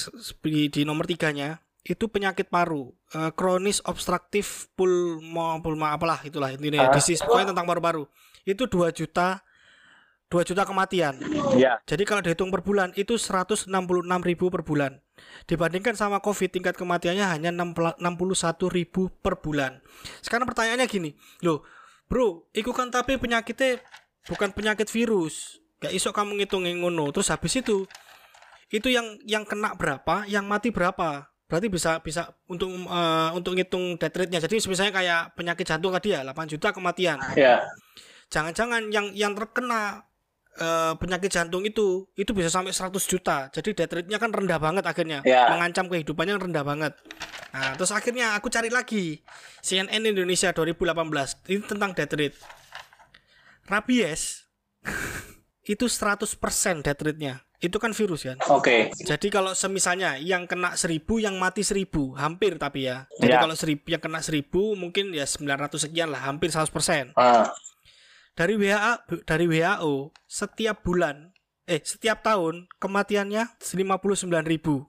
di 0.70 0.82
nomor 0.86 1.10
tiganya 1.10 1.58
itu 1.88 2.04
penyakit 2.06 2.52
paru, 2.52 2.92
eh, 3.16 3.32
kronis 3.32 3.80
obstruktif 3.88 4.68
pulmo 4.76 5.56
pulma 5.64 5.96
apalah 5.96 6.20
itulah 6.20 6.52
intinya 6.52 6.92
Ah. 6.92 6.94
disease 6.94 7.24
pokoknya 7.24 7.56
tentang 7.56 7.64
paru-paru. 7.64 8.04
Itu 8.44 8.68
2 8.68 8.92
juta 8.92 9.40
2 10.28 10.44
juta 10.44 10.68
kematian. 10.68 11.16
Ya. 11.56 11.80
Jadi 11.88 12.04
kalau 12.04 12.20
dihitung 12.20 12.52
per 12.52 12.60
bulan 12.60 12.92
itu 13.00 13.16
166 13.16 14.20
ribu 14.20 14.52
per 14.52 14.60
bulan. 14.60 15.00
Dibandingkan 15.48 15.96
sama 15.96 16.20
COVID 16.20 16.52
tingkat 16.52 16.76
kematiannya 16.76 17.24
hanya 17.24 17.48
61 17.48 18.68
ribu 18.68 19.08
per 19.24 19.40
bulan. 19.40 19.80
Sekarang 20.20 20.44
pertanyaannya 20.44 20.84
gini, 20.84 21.16
loh 21.40 21.64
bro, 22.12 22.44
itu 22.52 22.68
kan 22.76 22.92
tapi 22.92 23.16
penyakitnya 23.16 23.80
bukan 24.28 24.52
penyakit 24.52 24.92
virus. 24.92 25.64
Gak 25.80 25.96
iso 25.96 26.12
kamu 26.12 26.44
ngitung 26.44 26.68
ngono. 26.68 27.08
Terus 27.16 27.32
habis 27.32 27.56
itu 27.56 27.88
itu 28.68 28.92
yang 28.92 29.16
yang 29.24 29.48
kena 29.48 29.72
berapa, 29.80 30.28
yang 30.28 30.44
mati 30.44 30.68
berapa. 30.68 31.24
Berarti 31.48 31.72
bisa 31.72 31.96
bisa 32.04 32.28
untuk 32.44 32.68
eh, 32.68 33.30
untuk 33.32 33.56
ngitung 33.56 33.96
death 33.96 34.12
rate-nya. 34.12 34.44
Jadi 34.44 34.60
misalnya 34.68 34.92
kayak 34.92 35.20
penyakit 35.32 35.64
jantung 35.64 35.96
tadi 35.96 36.12
ya 36.12 36.20
8 36.20 36.44
juta 36.44 36.76
kematian 36.76 37.16
Ya, 37.32 37.64
jangan-jangan 38.28 38.92
yang 38.92 39.16
yang 39.16 39.32
terkena 39.32 40.04
eh, 40.60 40.92
penyakit 41.00 41.32
jantung 41.32 41.64
itu 41.64 42.04
itu 42.20 42.36
bisa 42.36 42.52
sampai 42.52 42.76
100 42.76 43.00
juta. 43.08 43.48
Jadi 43.48 43.72
death 43.72 43.96
rate-nya 43.96 44.20
kan 44.20 44.28
rendah 44.28 44.60
banget 44.60 44.84
akhirnya. 44.84 45.24
Ya. 45.24 45.48
Mengancam 45.48 45.88
kehidupannya 45.88 46.36
rendah 46.36 46.64
banget. 46.68 46.92
Nah, 47.48 47.72
terus 47.80 47.96
akhirnya 47.96 48.36
aku 48.36 48.52
cari 48.52 48.68
lagi 48.68 49.24
CNN 49.64 50.04
Indonesia 50.04 50.52
2018 50.52 51.48
ini 51.48 51.64
tentang 51.64 51.96
death 51.96 52.12
rate. 52.12 52.36
Rabies 53.64 54.44
itu 55.72 55.88
100% 55.88 56.84
death 56.84 57.00
rate-nya. 57.00 57.47
Itu 57.58 57.82
kan 57.82 57.90
virus 57.90 58.22
kan. 58.22 58.38
oke. 58.46 58.94
Jadi 58.94 59.26
kalau 59.28 59.50
semisalnya 59.50 60.14
yang 60.14 60.46
kena 60.46 60.78
1000 60.78 61.18
yang 61.18 61.34
mati 61.42 61.66
1000, 61.66 62.14
hampir 62.14 62.54
tapi 62.54 62.86
ya. 62.86 63.10
Jadi 63.18 63.34
Ya. 63.34 63.42
kalau 63.42 63.58
1000 63.58 63.90
yang 63.90 63.98
kena 63.98 64.22
1000 64.22 64.78
mungkin 64.78 65.10
ya 65.10 65.26
900 65.26 65.82
sekian 65.82 66.14
lah, 66.14 66.22
hampir 66.22 66.54
100%. 66.54 67.10
Ah, 67.18 67.50
dari 68.38 68.54
WHO 68.54 68.94
dari 69.26 69.50
WHO 69.50 70.14
setiap 70.24 70.86
bulan 70.86 71.34
eh 71.66 71.82
setiap 71.82 72.22
tahun 72.22 72.70
kematiannya 72.78 73.58
59.000 73.60 74.46
ribu 74.46 74.86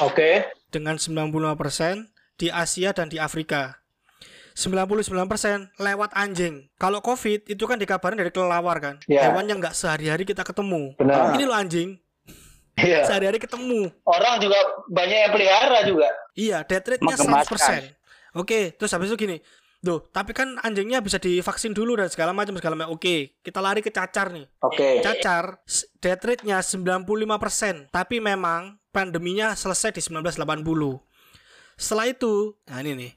Oke. 0.00 0.48
dengan 0.72 0.96
95% 0.96 2.08
di 2.34 2.48
Asia 2.48 2.96
dan 2.96 3.12
di 3.12 3.20
Afrika. 3.20 3.84
99% 4.56 5.76
lewat 5.76 6.16
anjing. 6.16 6.72
Kalau 6.80 7.04
COVID 7.04 7.44
itu 7.44 7.64
kan 7.68 7.76
dikabarin 7.76 8.16
dari 8.16 8.32
kelelawar 8.32 8.80
kan. 8.80 8.96
Ya. 9.04 9.28
Hewan 9.28 9.44
yang 9.46 9.60
nggak 9.60 9.76
sehari-hari 9.76 10.24
kita 10.24 10.42
ketemu. 10.42 10.96
Benar. 10.96 11.36
Ini 11.36 11.44
lo 11.44 11.52
anjing, 11.52 12.00
Iya. 12.76 13.08
sehari-hari 13.08 13.40
ketemu. 13.40 13.88
Orang 14.04 14.36
juga 14.36 14.58
banyak 14.86 15.18
yang 15.18 15.32
pelihara 15.32 15.80
juga. 15.82 16.08
Iya, 16.32 16.60
death 16.62 16.84
rate-nya 16.86 17.16
Menggemaskan. 17.16 17.80
100%. 17.82 18.36
Oke, 18.36 18.76
terus 18.76 18.92
habis 18.92 19.08
itu 19.08 19.16
gini. 19.16 19.40
Duh, 19.80 20.02
tapi 20.02 20.32
kan 20.32 20.60
anjingnya 20.60 21.00
bisa 21.00 21.16
divaksin 21.16 21.70
dulu 21.70 21.96
dan 21.96 22.08
segala 22.08 22.32
macam 22.32 22.52
segala 22.52 22.74
macam. 22.74 22.92
Oke, 22.92 23.38
kita 23.40 23.60
lari 23.60 23.80
ke 23.80 23.88
cacar 23.88 24.28
nih. 24.28 24.44
Oke. 24.60 25.00
Cacar 25.00 25.64
s- 25.64 25.88
death 25.96 26.20
rate-nya 26.20 26.60
95%, 26.60 27.88
tapi 27.88 28.18
memang 28.18 28.76
pandeminya 28.90 29.52
selesai 29.52 29.92
di 29.92 30.02
1980. 30.02 31.00
Setelah 31.76 32.08
itu, 32.08 32.56
nah 32.64 32.80
ini 32.80 32.92
nih. 32.94 33.12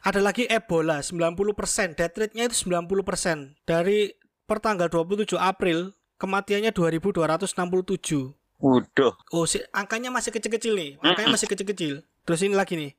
Ada 0.00 0.18
lagi 0.18 0.46
Ebola 0.46 1.02
90%, 1.02 1.94
death 1.94 2.14
rate-nya 2.14 2.46
itu 2.46 2.66
90%. 2.66 3.58
Dari 3.62 4.10
pertanggal 4.42 4.86
27 4.88 5.34
April 5.34 5.92
kematiannya 6.16 6.70
2267. 6.70 8.34
Waduh. 8.58 9.14
Oh, 9.30 9.46
si, 9.46 9.62
angkanya 9.70 10.10
masih 10.10 10.34
kecil-kecil 10.34 10.74
nih. 10.74 10.90
Angkanya 10.98 11.30
masih 11.38 11.46
kecil-kecil. 11.46 12.02
Terus 12.26 12.40
ini 12.42 12.54
lagi 12.58 12.74
nih. 12.74 12.92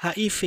HIV. 0.00 0.40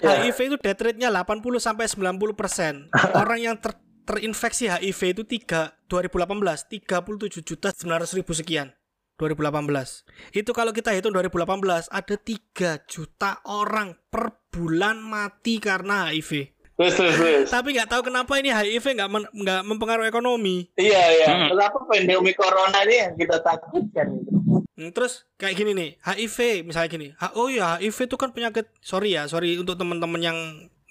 Ya. 0.00 0.24
HIV 0.24 0.38
itu 0.54 0.56
death 0.62 0.80
rate-nya 0.80 1.10
80 1.10 1.42
sampai 1.58 1.90
90%. 1.90 2.88
Orang 3.20 3.38
yang 3.42 3.58
ter- 3.58 3.82
terinfeksi 4.08 4.70
HIV 4.70 5.00
itu 5.12 5.22
3 5.26 5.90
2018 5.90 6.70
37 6.70 7.44
juta 7.44 7.68
900 7.74 8.18
ribu 8.18 8.32
sekian. 8.32 8.72
2018. 9.18 10.06
Itu 10.30 10.54
kalau 10.54 10.70
kita 10.70 10.94
hitung 10.94 11.10
2018 11.10 11.90
ada 11.90 12.14
3 12.14 12.86
juta 12.86 13.42
orang 13.50 13.98
per 14.06 14.46
bulan 14.54 15.02
mati 15.02 15.58
karena 15.58 16.14
HIV. 16.14 16.54
Terus 16.78 16.94
terus 16.94 17.14
terus. 17.18 17.48
Tapi 17.50 17.74
nggak 17.74 17.90
tahu 17.90 18.06
kenapa 18.06 18.38
ini 18.38 18.54
HIV 18.54 18.86
nggak 19.02 19.10
men- 19.10 19.32
nggak 19.34 19.60
mempengaruhi 19.66 20.06
ekonomi. 20.06 20.70
Iya 20.78 21.02
iya. 21.18 21.26
Hmm. 21.26 21.48
Kenapa 21.50 21.78
pandemi 21.90 22.30
corona 22.38 22.78
ini 22.86 22.94
yang 23.02 23.12
kita 23.18 23.42
takutkan 23.42 24.06
itu? 24.14 24.30
Hmm, 24.78 24.94
Terus 24.94 25.26
kayak 25.34 25.58
gini 25.58 25.74
nih, 25.74 25.90
HIV 26.06 26.62
misalnya 26.62 26.86
gini. 26.86 27.06
Oh 27.34 27.50
ya, 27.50 27.82
HIV 27.82 27.98
itu 28.06 28.14
kan 28.14 28.30
penyakit. 28.30 28.70
Sorry 28.78 29.18
ya, 29.18 29.26
sorry 29.26 29.58
untuk 29.58 29.74
teman-teman 29.74 30.22
yang 30.22 30.38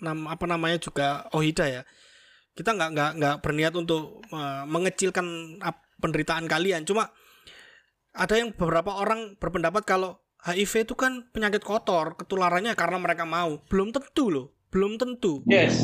nam 0.03 0.27
apa 0.27 0.43
namanya 0.43 0.75
juga 0.75 1.23
OHIDA 1.31 1.65
ya. 1.71 1.81
Kita 2.51 2.75
nggak 2.75 2.89
nggak 2.91 3.11
nggak 3.23 3.35
berniat 3.39 3.73
untuk 3.79 4.19
uh, 4.35 4.67
mengecilkan 4.67 5.55
penderitaan 6.03 6.51
kalian. 6.51 6.83
Cuma 6.83 7.15
ada 8.11 8.35
yang 8.35 8.51
beberapa 8.51 8.91
orang 8.91 9.39
berpendapat 9.39 9.87
kalau 9.87 10.19
HIV 10.43 10.83
itu 10.83 10.95
kan 10.99 11.31
penyakit 11.31 11.63
kotor, 11.63 12.19
ketularannya 12.19 12.75
karena 12.75 12.97
mereka 12.99 13.23
mau. 13.23 13.63
Belum 13.71 13.95
tentu 13.95 14.27
loh, 14.27 14.56
belum 14.77 15.01
tentu. 15.01 15.41
Yes. 15.49 15.81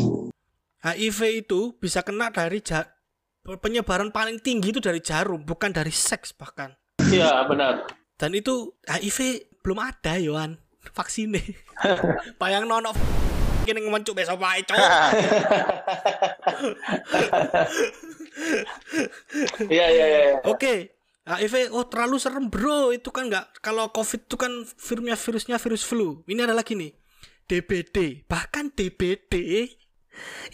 HIV 0.85 1.41
itu 1.41 1.73
bisa 1.81 2.05
kena 2.05 2.29
dari 2.29 2.61
ja- 2.61 2.85
penyebaran 3.41 4.13
paling 4.13 4.37
tinggi 4.37 4.69
itu 4.69 4.77
dari 4.77 5.01
jarum, 5.01 5.41
bukan 5.41 5.73
dari 5.73 5.89
seks 5.89 6.37
bahkan. 6.37 6.77
Iya 7.01 7.41
benar. 7.49 7.89
Dan 8.21 8.37
itu 8.37 8.69
HIV 8.85 9.49
belum 9.65 9.81
ada 9.81 10.21
Yohan 10.21 10.61
vaksinnya. 10.93 11.41
Bayang 12.41 12.69
nono 12.69 12.93
kini 13.65 13.81
ngemencuk 13.81 14.13
besok 14.13 14.37
wae 14.37 14.61
cowok. 14.61 14.85
Iya 19.73 19.85
iya 19.89 20.05
iya. 20.05 20.21
Oke. 20.45 20.93
HIV 21.23 21.71
oh 21.71 21.87
terlalu 21.87 22.19
serem 22.19 22.51
bro 22.51 22.91
itu 22.91 23.07
kan 23.07 23.31
nggak 23.31 23.63
kalau 23.63 23.87
COVID 23.95 24.27
itu 24.27 24.35
kan 24.35 24.51
virusnya 24.67 25.15
virusnya 25.15 25.55
virus 25.55 25.87
flu 25.87 26.19
ini 26.27 26.43
ada 26.43 26.51
lagi 26.51 26.75
nih 26.75 26.91
DBD 27.49 28.27
bahkan 28.27 28.71
DBD 28.73 29.33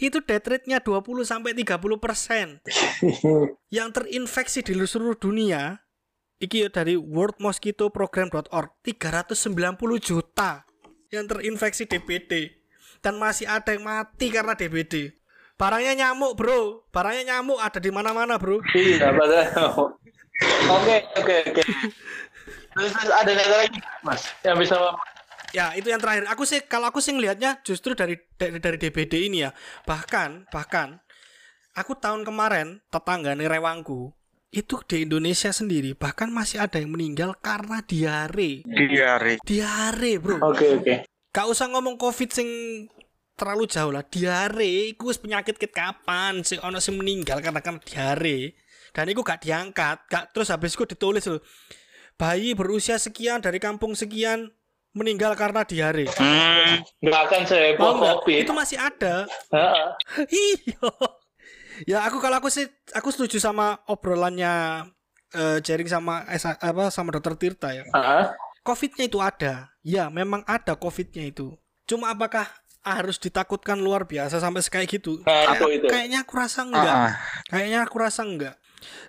itu 0.00 0.18
death 0.24 0.48
rate-nya 0.48 0.80
20 0.80 1.04
sampai 1.20 1.52
30 1.52 1.76
persen. 2.00 2.64
Yang 3.76 3.88
terinfeksi 3.92 4.64
di 4.64 4.72
seluruh 4.72 5.20
dunia 5.20 5.84
iki 6.40 6.64
dari 6.72 6.96
worldmosquitoprogram.org 6.96 8.70
390 8.80 9.44
juta 10.00 10.64
yang 11.12 11.28
terinfeksi 11.28 11.84
DBD 11.84 12.56
dan 13.04 13.20
masih 13.20 13.44
ada 13.44 13.76
yang 13.76 13.84
mati 13.84 14.32
karena 14.32 14.56
DBD 14.56 15.20
barangnya 15.60 15.92
nyamuk 15.92 16.40
bro. 16.40 16.88
Barangnya 16.88 17.36
nyamuk 17.36 17.60
ada 17.60 17.76
di 17.76 17.92
mana-mana 17.92 18.40
bro. 18.40 18.64
Iya 18.72 19.12
betul. 19.12 20.00
Oke 20.72 20.96
oke 21.20 21.36
oke. 21.52 21.62
Terus 22.80 22.92
ada 23.12 23.28
lagi 23.28 23.80
mas? 24.00 24.24
Yang 24.40 24.56
bisa 24.64 24.76
Ya 25.50 25.74
itu 25.74 25.90
yang 25.90 25.98
terakhir. 25.98 26.26
Aku 26.30 26.46
sih 26.46 26.62
kalau 26.64 26.90
aku 26.90 27.02
sih 27.02 27.14
ngelihatnya 27.14 27.62
justru 27.66 27.98
dari 27.98 28.18
dari, 28.38 28.58
dari 28.62 28.76
DBD 28.78 29.30
ini 29.30 29.46
ya. 29.46 29.50
Bahkan 29.86 30.52
bahkan 30.54 31.02
aku 31.74 31.98
tahun 31.98 32.22
kemarin 32.22 32.82
tetangga 32.90 33.34
nih 33.34 33.50
rewangku 33.50 34.14
itu 34.50 34.82
di 34.82 35.06
Indonesia 35.06 35.54
sendiri 35.54 35.94
bahkan 35.94 36.26
masih 36.26 36.58
ada 36.58 36.82
yang 36.82 36.90
meninggal 36.90 37.38
karena 37.38 37.78
diare. 37.86 38.66
Diare. 38.66 39.38
Diare, 39.46 40.12
Bro. 40.18 40.42
Oke 40.42 40.66
oke. 40.74 40.94
Gak 41.30 41.46
usah 41.46 41.70
ngomong 41.70 41.94
Covid 41.94 42.34
sing 42.34 42.48
terlalu 43.38 43.70
jauh 43.70 43.94
lah. 43.94 44.02
Diare 44.02 44.90
iku 44.90 45.14
wis 45.14 45.22
penyakit 45.22 45.54
ket 45.54 45.70
kapan 45.70 46.42
sih 46.42 46.58
ono 46.58 46.82
sing 46.82 46.98
meninggal 46.98 47.38
karena 47.38 47.62
kan 47.62 47.78
diare. 47.78 48.58
Dan 48.90 49.06
itu 49.06 49.22
gak 49.22 49.46
diangkat, 49.46 50.10
gak 50.10 50.34
terus 50.34 50.50
habis 50.50 50.74
itu 50.74 50.82
ditulis 50.82 51.22
loh. 51.30 51.38
Bayi 52.18 52.58
berusia 52.58 52.98
sekian 52.98 53.38
dari 53.38 53.62
kampung 53.62 53.94
sekian 53.94 54.50
meninggal 54.92 55.32
karena 55.34 55.62
diare. 55.62 56.06
Hmm. 56.10 56.82
Nggak 56.98 57.20
akan 57.26 57.42
seheboh 57.44 57.90
nggak? 57.96 58.14
covid. 58.20 58.40
Itu 58.42 58.52
masih 58.52 58.78
ada. 58.78 59.14
Heeh. 59.50 59.86
Iya. 60.50 60.90
Ya 61.88 61.98
aku 62.04 62.20
kalau 62.20 62.36
aku 62.36 62.52
sih 62.52 62.68
aku 62.92 63.08
setuju 63.08 63.40
sama 63.40 63.80
obrolannya 63.88 64.84
eh 65.30 65.58
Jering 65.62 65.86
sama 65.86 66.26
S- 66.28 66.58
apa 66.58 66.90
sama 66.90 67.10
Dokter 67.10 67.34
Tirta 67.34 67.70
ya. 67.70 67.86
Heeh. 67.86 68.24
Covidnya 68.60 69.04
itu 69.06 69.18
ada. 69.18 69.72
Ya 69.80 70.10
memang 70.10 70.44
ada 70.44 70.74
Covidnya 70.74 71.24
itu. 71.24 71.56
Cuma 71.86 72.12
apakah 72.12 72.44
harus 72.80 73.16
ditakutkan 73.16 73.76
luar 73.76 74.04
biasa 74.04 74.36
sampai 74.36 74.60
kayak 74.62 74.88
gitu? 74.90 75.20
Nah, 75.24 75.52
Kayak- 75.52 75.72
itu. 75.72 75.86
Kayaknya 75.86 76.18
aku 76.24 76.32
rasa 76.34 76.60
enggak. 76.64 76.84
Ah, 76.90 77.12
Kayaknya 77.48 77.78
aku 77.84 77.96
rasa 77.96 78.22
enggak. 78.24 78.54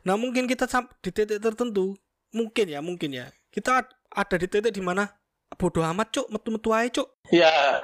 Nah 0.03 0.15
mungkin 0.15 0.43
kita 0.45 0.67
di 0.99 1.09
titik 1.09 1.39
tertentu 1.39 1.95
mungkin 2.31 2.65
ya 2.65 2.79
mungkin 2.79 3.11
ya 3.11 3.27
kita 3.51 3.83
ad- 3.83 3.93
ada 4.07 4.35
di 4.35 4.47
titik 4.47 4.71
di 4.71 4.79
mana 4.79 5.07
bodoh 5.55 5.83
amat 5.83 6.07
cuk 6.13 6.27
metu-metu 6.31 6.69
aja 6.71 7.01
cuk 7.01 7.07
Ya. 7.31 7.79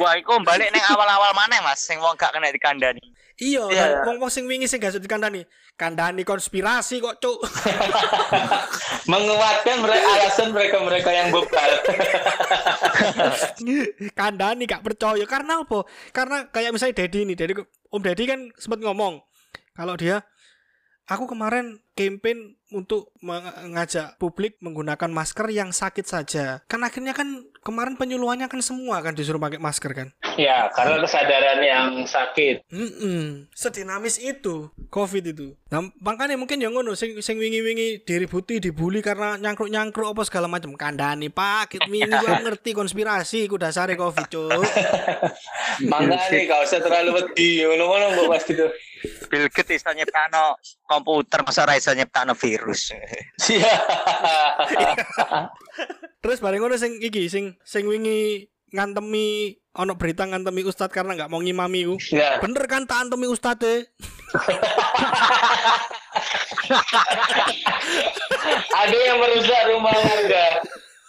Wah, 0.00 0.16
iku 0.16 0.40
balik 0.40 0.72
neng 0.72 0.84
awal-awal 0.88 1.36
mana 1.36 1.60
Mas? 1.60 1.84
Sing 1.84 2.00
wong 2.00 2.16
gak 2.16 2.32
kena 2.32 2.48
dikandani. 2.48 3.00
Iya, 3.38 3.70
Iya. 3.70 3.70
yeah. 3.70 3.88
wong 4.08 4.18
wong 4.18 4.32
sing 4.32 4.48
wingi 4.48 4.66
sing 4.66 4.80
gak 4.80 4.96
dikandani. 4.98 5.44
Kandani 5.78 6.26
konspirasi 6.26 6.98
kok, 6.98 7.22
Cuk. 7.22 7.38
Menguatkan 9.10 9.78
mereka 9.78 10.08
alasan 10.10 10.48
mereka 10.50 10.82
mereka 10.82 11.10
yang 11.14 11.30
bebal. 11.30 11.70
kandani 14.18 14.64
gak 14.66 14.82
percaya 14.82 15.24
karena 15.28 15.62
apa? 15.62 15.86
Karena 16.10 16.50
kayak 16.50 16.74
misalnya 16.74 16.98
Dedi 17.04 17.18
ini, 17.24 17.34
Dedi 17.38 17.54
Om 17.88 18.02
Dedi 18.02 18.24
kan 18.26 18.40
sempat 18.58 18.82
ngomong 18.82 19.22
kalau 19.72 19.94
dia 19.94 20.26
aku 21.08 21.30
kemarin 21.30 21.78
campaign 21.98 22.54
untuk 22.70 23.10
mengajak 23.18 24.14
publik 24.22 24.60
menggunakan 24.62 25.10
masker 25.10 25.50
yang 25.50 25.74
sakit 25.74 26.06
saja. 26.06 26.62
Kan 26.70 26.86
akhirnya 26.86 27.16
kan 27.16 27.42
kemarin 27.66 27.98
penyuluhannya 27.98 28.46
kan 28.46 28.62
semua 28.62 29.02
kan 29.02 29.18
disuruh 29.18 29.42
pakai 29.42 29.58
masker 29.58 29.90
kan. 29.96 30.08
ya, 30.38 30.70
karena 30.70 31.02
kesadaran 31.02 31.58
yang 31.58 31.88
sakit. 32.06 32.62
Mm 32.70 33.50
Sedinamis 33.50 34.22
itu 34.22 34.70
COVID 34.92 35.24
itu. 35.34 35.58
Nah, 35.74 35.90
makanya 35.98 36.38
mungkin 36.38 36.62
yang 36.62 36.76
ngono 36.76 36.94
sing 36.94 37.18
sing 37.18 37.42
wingi-wingi 37.42 38.06
diributi 38.06 38.62
dibully 38.62 39.02
karena 39.02 39.34
nyangkruk-nyangkruk 39.40 40.14
apa 40.14 40.22
segala 40.22 40.46
macam. 40.46 40.78
Kandani 40.78 41.32
Pak, 41.32 41.74
wingi 41.90 42.06
gua 42.22 42.38
ngerti 42.44 42.70
konspirasi 42.76 43.50
ku 43.50 43.58
dasare 43.58 43.98
COVID, 43.98 44.26
Cuk. 44.30 44.62
Makanya 45.90 46.38
gak 46.46 46.60
usah 46.62 46.78
terlalu 46.78 47.18
wedi. 47.18 47.66
Ngono-ngono 47.66 48.14
mbok 48.14 48.28
pasti 48.38 48.54
tuh. 48.54 48.70
Bill 49.30 49.46
Gates 49.52 49.78
iso 49.78 49.90
nyiptano 49.94 50.58
komputer, 50.82 51.44
masa 51.46 51.62
ora 51.62 51.78
iso 51.88 51.96
nyiptano 51.96 52.36
virus. 52.36 52.92
Siap. 53.40 53.80
Terus 56.20 56.44
bareng 56.44 56.60
ngono 56.60 56.76
sing 56.76 57.00
iki 57.00 57.32
sing 57.32 57.56
sing 57.64 57.88
wingi 57.88 58.44
ngantemi 58.76 59.56
ono 59.72 59.96
berita 59.96 60.28
ngantemi 60.28 60.68
ustad 60.68 60.92
karena 60.92 61.16
nggak 61.16 61.32
mau 61.32 61.40
ngimami 61.40 61.88
ku. 61.88 61.96
Ya. 62.12 62.36
Bener 62.44 62.68
kan 62.68 62.84
tak 62.84 63.08
antemi 63.08 63.24
ustad 63.24 63.56
e? 63.64 63.88
Ada 68.84 68.98
yang 69.08 69.16
merusak 69.16 69.72
rumah 69.72 69.96
warga. 69.96 70.60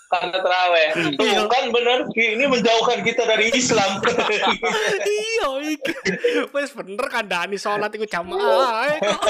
Karena 0.09 0.37
terawih. 0.41 0.89
Iya. 1.21 1.45
Tuh 1.45 1.47
kan 1.53 1.63
bener 1.69 1.99
ini 2.17 2.45
menjauhkan 2.49 3.05
kita 3.05 3.29
dari 3.29 3.53
Islam. 3.53 4.01
iya 5.21 5.47
wis 6.49 6.73
bener 6.73 7.05
kandhani 7.13 7.61
salat 7.61 7.93
iku 7.93 8.09
jamaah 8.09 8.89
ae 8.89 8.95
kok. 9.05 9.21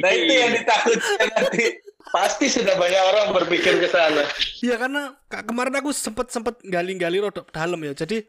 nah 0.00 0.10
itu 0.16 0.32
yang 0.32 0.52
ditakutkan 0.56 1.28
nanti. 1.36 1.64
Pasti 2.04 2.46
sudah 2.46 2.76
banyak 2.78 3.02
orang 3.10 3.26
berpikir 3.36 3.80
ke 3.80 3.88
sana. 3.88 4.24
Iya 4.64 4.80
karena 4.80 5.16
ka- 5.28 5.44
kemarin 5.44 5.76
aku 5.76 5.92
sempet 5.92 6.32
sempet 6.32 6.60
gali-gali 6.64 7.20
rodok 7.20 7.52
dalam 7.52 7.80
ya. 7.84 7.92
Jadi 7.92 8.24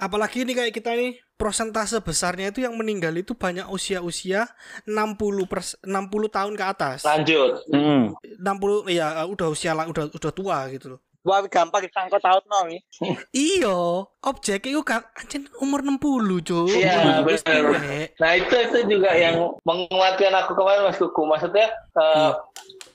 apalagi 0.00 0.48
ini 0.48 0.56
kayak 0.56 0.72
kita 0.72 0.96
nih 0.96 1.20
prosentase 1.36 2.00
besarnya 2.00 2.48
itu 2.48 2.64
yang 2.64 2.72
meninggal 2.76 3.12
itu 3.12 3.36
banyak 3.36 3.68
usia-usia 3.68 4.48
60 4.88 5.20
pers 5.44 5.76
60 5.84 6.08
tahun 6.32 6.54
ke 6.56 6.64
atas. 6.64 7.04
Lanjut. 7.04 7.60
Hmm. 7.68 8.16
60 8.40 8.88
ya 8.88 9.24
udah 9.28 9.48
usia 9.52 9.76
udah 9.76 10.08
udah 10.08 10.32
tua 10.32 10.66
gitu 10.72 10.96
loh. 10.96 11.00
Wah, 11.20 11.44
gampang 11.44 11.84
disangkut 11.84 12.16
taut 12.24 12.40
no. 12.48 12.64
Iya, 13.36 14.08
objek 14.24 14.72
itu 14.72 14.80
kan 14.80 15.04
anjir 15.12 15.44
umur 15.60 15.84
60, 15.84 16.00
Cuk. 16.40 16.72
Iya, 16.72 17.20
tuwek. 17.20 18.16
Nah 18.16 18.30
itu 18.40 18.54
itu 18.56 18.78
juga 18.88 19.12
yang 19.12 19.52
menguatkan 19.68 20.32
aku 20.32 20.56
kemarin 20.56 20.88
Mas 20.88 20.96
Kuku. 20.96 21.28
Maksudnya 21.28 21.68
eh, 21.76 22.32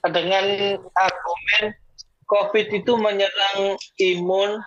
dengan 0.10 0.46
argumen 0.98 1.64
COVID 2.26 2.68
itu 2.74 2.92
menyerang 2.98 3.78
imun. 4.02 4.58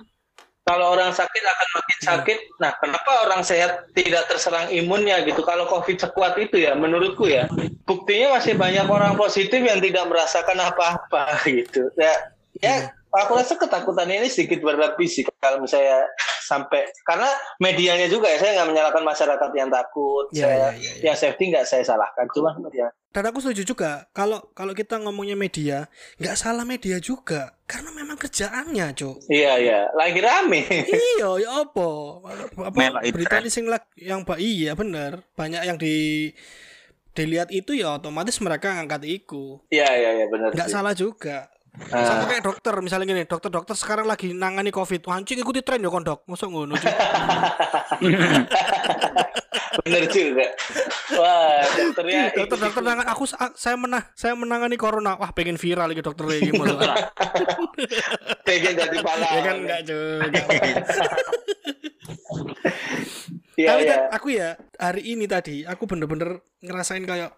Kalau 0.69 0.93
orang 0.93 1.17
sakit 1.17 1.43
akan 1.49 1.69
makin 1.81 1.99
sakit. 2.05 2.39
Nah, 2.61 2.77
kenapa 2.77 3.25
orang 3.25 3.41
sehat 3.41 3.89
tidak 3.97 4.29
terserang 4.29 4.69
imunnya 4.69 5.25
gitu? 5.25 5.41
Kalau 5.41 5.65
COVID 5.65 5.97
sekuat 5.97 6.37
itu 6.37 6.61
ya, 6.61 6.77
menurutku 6.77 7.25
ya. 7.25 7.49
Buktinya 7.89 8.37
masih 8.37 8.53
banyak 8.53 8.85
orang 8.85 9.17
positif 9.17 9.65
yang 9.65 9.81
tidak 9.81 10.05
merasakan 10.05 10.61
apa-apa 10.61 11.41
gitu. 11.49 11.89
Ya, 11.97 12.13
ya. 12.61 12.93
Aku 13.25 13.41
rasa 13.41 13.57
ketakutan 13.57 14.13
ini 14.13 14.29
sedikit 14.29 14.61
berlebih 14.61 15.09
sih 15.09 15.25
kalau 15.41 15.65
misalnya 15.65 16.05
sampai 16.49 16.81
karena 17.05 17.29
medianya 17.59 18.09
juga 18.09 18.25
ya 18.27 18.41
saya 18.41 18.57
nggak 18.57 18.69
menyalahkan 18.69 19.05
masyarakat 19.05 19.51
yang 19.53 19.69
takut, 19.69 20.25
Iya, 20.33 20.41
saya 20.41 20.57
iya, 20.57 20.69
iya, 20.73 20.91
iya. 20.97 21.03
yang 21.05 21.17
safety 21.17 21.45
nggak 21.53 21.63
saya 21.63 21.85
salahkan 21.85 22.25
cuma 22.33 22.57
ya 22.73 22.89
Dan 23.09 23.25
aku 23.25 23.41
setuju 23.41 23.63
juga 23.67 23.91
kalau 24.11 24.41
kalau 24.53 24.73
kita 24.73 24.97
ngomongnya 24.97 25.35
media, 25.35 25.89
nggak 26.17 26.35
salah 26.35 26.65
media 26.65 26.97
juga 26.99 27.57
karena 27.65 27.89
memang 27.91 28.17
kerjaannya, 28.17 28.87
Cuk. 28.95 29.29
iya 29.29 29.57
iya 29.57 29.81
lagi 29.93 30.17
rame 30.19 30.65
iya, 30.89 31.29
ya 31.37 31.51
apa? 31.61 31.89
Apa 32.69 33.05
berita 33.07 33.41
ini 33.41 33.51
sing 33.51 33.67
lag- 33.67 33.93
yang 33.95 34.23
Pak 34.23 34.39
iya 34.39 34.73
bener. 34.73 35.25
Banyak 35.35 35.63
yang 35.63 35.77
di 35.77 36.31
dilihat 37.11 37.51
itu 37.51 37.75
ya 37.75 37.99
otomatis 37.99 38.39
mereka 38.39 38.71
ngangkat 38.73 39.03
iku. 39.05 39.59
iya 39.69 39.89
iya 39.91 40.11
iya 40.15 40.27
benar 40.31 40.55
Nggak 40.55 40.69
sih. 40.69 40.75
salah 40.75 40.95
juga. 40.95 41.51
Sama 41.87 42.27
kayak 42.27 42.43
dokter 42.43 42.75
misalnya 42.83 43.07
gini, 43.07 43.23
dokter-dokter 43.23 43.79
sekarang 43.79 44.11
lagi 44.11 44.35
nangani 44.35 44.75
covid. 44.75 45.07
Anjing 45.07 45.39
ikuti 45.39 45.63
tren 45.63 45.79
ya 45.79 45.89
kondok. 45.89 46.27
Masuk 46.27 46.51
ngono. 46.51 46.75
Bener 49.79 50.05
juga 50.11 50.47
wah 51.17 51.63
dokternya 51.65 52.35
Dokter-dokter 52.35 52.83
nangan 52.83 53.07
aku 53.09 53.25
sa- 53.25 53.55
saya 53.55 53.77
menang 53.79 54.05
saya 54.13 54.35
menangani 54.35 54.77
corona. 54.77 55.17
Wah, 55.17 55.31
pengen 55.33 55.57
viral 55.57 55.89
lagi 55.89 56.03
dokter 56.03 56.25
lagi 56.27 56.51
pengen 58.47 58.73
jadi 58.75 58.99
pahlawan 59.01 59.33
ya 59.33 59.41
kan 59.41 59.57
enggak 59.63 59.81
juga. 59.87 60.27
iya 63.57 63.69
Tapi 63.73 63.83
kan 63.87 64.01
aku 64.13 64.29
ya 64.35 64.49
hari 64.77 65.03
ini 65.15 65.25
tadi 65.31 65.63
aku 65.65 65.87
bener-bener 65.89 66.43
ngerasain 66.61 67.05
kayak 67.07 67.33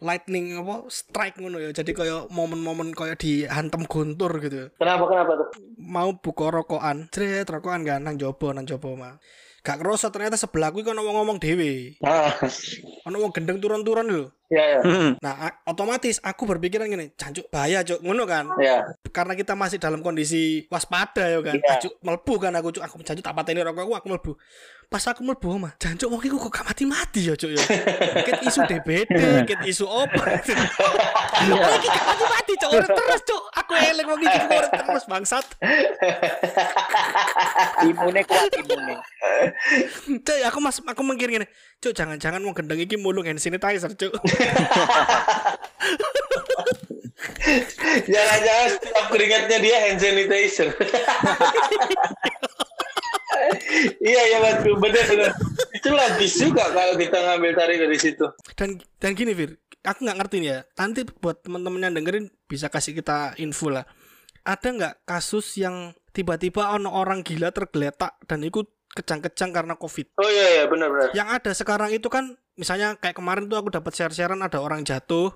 lightning 0.00 0.56
apa 0.56 0.88
strike 0.88 1.36
ngono 1.38 1.60
ya. 1.60 1.70
Jadi 1.70 1.92
kayak 1.92 2.32
momen-momen 2.32 2.96
kayak 2.96 3.20
dihantam 3.20 3.84
guntur 3.84 4.32
gitu. 4.40 4.72
kenapa 4.80 5.04
kenapa 5.06 5.32
tuh 5.44 5.48
Mau 5.80 6.16
buka 6.16 6.48
rokokan, 6.52 7.08
jret 7.12 7.48
rokokan 7.48 7.84
kan 7.84 8.00
nang 8.04 8.16
jopo 8.16 8.52
nang 8.52 8.64
jopo 8.64 8.96
mah. 8.96 9.20
Gak 9.60 9.76
kerasa 9.84 10.08
ternyata 10.08 10.40
sebelahku 10.40 10.80
kan 10.80 10.96
ngomong-ngomong 10.96 11.36
dewe. 11.36 12.00
ah 12.00 12.32
Ono 13.08 13.16
wong 13.20 13.32
gendeng 13.36 13.60
turun-turun 13.60 14.08
lho. 14.08 14.32
Iya 14.50 14.76
iya 14.76 14.78
Nah, 15.16 15.34
a- 15.40 15.56
otomatis 15.64 16.20
aku 16.20 16.44
berpikiran 16.44 16.84
gini, 16.84 17.08
jancuk 17.14 17.46
bahaya, 17.48 17.80
Cuk. 17.80 18.02
Ngono 18.02 18.26
kan? 18.26 18.50
iya 18.58 18.82
Karena 19.08 19.32
kita 19.32 19.54
masih 19.54 19.78
dalam 19.78 20.00
kondisi 20.00 20.66
waspada 20.66 21.24
ya 21.24 21.38
kan. 21.40 21.54
Iya. 21.54 21.78
Jancuk 21.78 21.92
melbu 22.02 22.32
kan 22.36 22.52
aku, 22.52 22.68
Cuk. 22.74 22.82
Aku 22.82 22.94
jancuk 23.00 23.22
tak 23.22 23.32
pateni 23.32 23.62
rokokku, 23.62 23.94
aku 23.94 24.06
melbu. 24.10 24.32
Pas 24.90 25.06
aku 25.06 25.22
melbu 25.22 25.54
mah, 25.54 25.72
jancuk 25.78 26.10
wong 26.10 26.20
iku 26.20 26.34
kok 26.36 26.50
gak 26.50 26.66
mati-mati 26.66 27.30
ya, 27.30 27.34
Cuk 27.38 27.54
ya. 27.54 27.62
Ket 28.26 28.42
isu 28.42 28.60
DBD, 28.66 29.14
ket 29.46 29.60
isu 29.62 29.86
apa. 29.86 30.42
Wong 31.46 31.72
iki 31.78 31.86
gak 31.86 32.04
mati-mati, 32.04 32.52
Cuk. 32.58 32.70
Urip 32.74 32.90
terus, 32.90 33.22
Cuk. 33.22 33.42
Aku 33.54 33.72
eling 33.78 34.04
wong 34.04 34.18
iki 34.18 34.38
urip 34.50 34.72
terus 34.74 35.04
bangsat. 35.06 35.46
Imune 37.86 38.20
kuat 38.26 38.50
imune. 38.52 38.94
Cuk, 40.20 40.36
aku 40.42 40.58
mas 40.58 40.82
aku 40.82 41.00
mikir 41.06 41.30
gini, 41.30 41.46
Cuk, 41.78 41.94
jangan-jangan 41.94 42.42
wong 42.42 42.52
gendeng 42.52 42.82
iki 42.82 42.98
mulung 42.98 43.24
hand 43.24 43.38
sanitizer, 43.38 43.94
Cuk. 43.94 44.10
jangan-jangan 48.12 48.68
setiap 48.76 49.04
keringatnya 49.12 49.58
dia 49.60 49.76
hand 49.88 50.00
sanitizer. 50.00 50.68
Iya 54.00 54.22
iya 54.26 54.38
betul 54.42 54.76
benar 54.76 55.04
benar 55.08 55.32
itu 55.80 55.88
logis 55.88 56.32
juga 56.36 56.68
kalau 56.76 56.94
kita 56.98 57.16
ngambil 57.16 57.52
tarik 57.56 57.78
dari 57.80 57.96
situ. 57.96 58.26
Dan 58.52 58.76
dan 59.00 59.16
gini 59.16 59.32
Fir. 59.32 59.56
Aku 59.80 60.04
nggak 60.04 60.18
ngerti 60.20 60.36
nih 60.44 60.50
ya. 60.52 60.58
Nanti 60.76 61.08
buat 61.08 61.40
teman-teman 61.40 61.88
yang 61.88 61.94
dengerin 61.96 62.28
bisa 62.44 62.68
kasih 62.68 62.92
kita 62.92 63.32
info 63.40 63.72
lah. 63.72 63.88
Ada 64.44 64.76
nggak 64.76 64.94
kasus 65.08 65.56
yang 65.56 65.96
tiba-tiba 66.12 66.76
ono 66.76 66.92
orang 66.92 67.24
gila 67.24 67.48
tergeletak 67.48 68.20
dan 68.28 68.44
ikut 68.44 68.68
kejang-kejang 68.90 69.50
karena 69.50 69.74
covid. 69.74 70.10
Oh 70.18 70.26
iya 70.26 70.60
iya 70.60 70.64
benar 70.66 70.90
benar. 70.90 71.08
Yang 71.14 71.28
ada 71.30 71.50
sekarang 71.54 71.90
itu 71.90 72.06
kan 72.06 72.24
misalnya 72.54 72.94
kayak 72.94 73.14
kemarin 73.14 73.46
tuh 73.46 73.56
aku 73.56 73.70
dapat 73.70 73.92
share-sharean 73.94 74.40
ada 74.40 74.58
orang 74.58 74.82
jatuh 74.82 75.30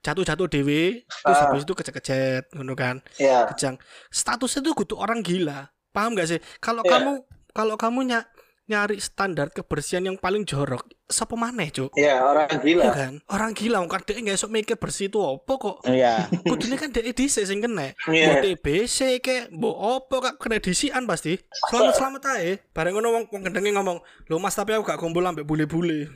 jatuh-jatuh 0.00 0.48
dewe 0.48 1.04
terus 1.08 1.38
Ah. 1.40 1.48
habis 1.48 1.64
itu 1.64 1.72
kecek-kecek 1.72 2.52
ngono 2.52 2.76
kan? 2.76 3.00
Ya 3.16 3.48
kejang. 3.48 3.80
Statusnya 4.08 4.60
tuh 4.60 4.74
kudu 4.76 4.94
orang 4.96 5.20
gila 5.20 5.68
paham 5.90 6.12
gak 6.12 6.28
sih? 6.28 6.40
Kalau 6.60 6.84
Iya. 6.84 6.92
kamu 6.92 7.12
kalau 7.52 7.74
kamu 7.76 8.00
ny- 8.04 8.28
nyari 8.64 8.96
standar 8.96 9.52
kebersihan 9.52 10.08
yang 10.08 10.16
paling 10.16 10.48
jorok 10.48 10.88
siapa 11.04 11.36
maneh 11.36 11.68
cuk? 11.68 11.92
Ya 12.00 12.24
orang 12.24 12.48
Iya 12.48 12.58
gila 12.64 12.88
kan? 12.88 13.20
Orang 13.28 13.52
gila 13.52 13.84
wong 13.84 13.92
kadek 13.92 14.16
nggak 14.24 14.40
esok 14.40 14.48
mikir 14.48 14.80
bersih 14.80 15.12
itu 15.12 15.20
apa 15.20 15.52
kok? 15.60 15.84
Iya. 15.84 16.26
kudune 16.48 16.80
kan 16.80 16.88
dek 16.96 17.12
dhisik 17.12 17.44
sing 17.44 17.60
kena. 17.60 17.92
Iya. 18.08 18.40
mbok 18.40 18.56
TBC 18.56 19.20
ke 19.20 19.52
mbok 19.52 19.76
apa 20.00 20.16
kak 20.32 20.34
kena 20.40 20.58
disian 20.64 21.04
pasti. 21.04 21.36
Selamat 21.68 21.94
selamat 22.00 22.22
ae. 22.40 22.56
Bareng 22.72 22.96
ngono 22.96 23.08
wong 23.20 23.24
wong 23.28 23.42
gendenge 23.44 23.70
ngomong 23.76 24.00
lho 24.32 24.36
mas 24.40 24.56
tapi 24.56 24.72
aku 24.72 24.88
gak 24.88 24.96
kumpul 24.96 25.20
ambek 25.20 25.44
bule-bule 25.44 26.08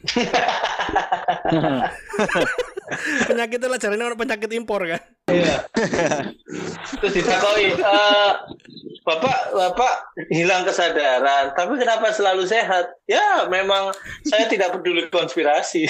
penyakit 3.29 3.61
lah 3.61 3.79
jarane 3.81 4.03
ono 4.05 4.17
penyakit 4.17 4.51
impor 4.57 4.85
kan 4.89 5.03
Iya. 5.29 5.61
Terus 7.05 7.13
ditakoi, 7.21 7.77
eh, 7.77 8.33
Bapak, 9.05 9.39
Bapak 9.53 9.93
hilang 10.33 10.65
kesadaran, 10.65 11.53
tapi 11.53 11.77
kenapa 11.77 12.09
selalu 12.17 12.49
sehat? 12.49 12.97
Ya, 13.05 13.45
memang 13.45 13.93
saya 14.25 14.49
tidak 14.49 14.73
peduli 14.77 15.05
konspirasi. 15.13 15.85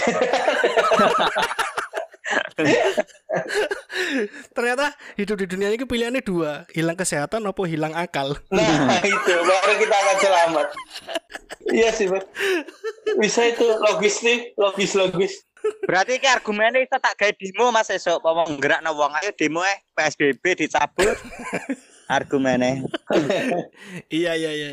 ternyata 4.52 4.92
hidup 5.16 5.40
di 5.40 5.46
dunia 5.48 5.72
ini 5.72 5.88
pilihannya 5.88 6.20
dua 6.20 6.68
hilang 6.76 6.92
kesehatan 6.92 7.40
apa 7.48 7.62
hilang 7.64 7.96
akal 7.96 8.36
Nah, 8.52 9.00
itu 9.00 9.32
baru 9.32 9.74
kita 9.80 9.96
akan 9.96 10.16
selamat. 10.20 10.66
Iya 11.68 11.88
sih. 11.92 12.08
Bisa 13.20 13.44
itu 13.44 13.64
logis 13.64 14.24
nih, 14.24 14.56
logis-logis. 14.56 15.47
Berarti 15.88 16.20
ki 16.20 16.28
argumennya 16.28 16.84
kita 16.84 16.98
tak 17.00 17.16
gawe 17.16 17.32
demo 17.36 17.72
Mas 17.72 17.88
esok 17.88 18.20
apa 18.20 18.30
wong 18.44 18.60
gerakno 18.60 18.92
wong 18.92 19.12
ayo 19.18 19.32
demo 19.32 19.64
eh 19.64 19.78
PSBB 19.96 20.66
dicabut. 20.66 21.16
argumennya. 22.08 22.88
iya 24.08 24.32
iya 24.32 24.50
iya 24.56 24.70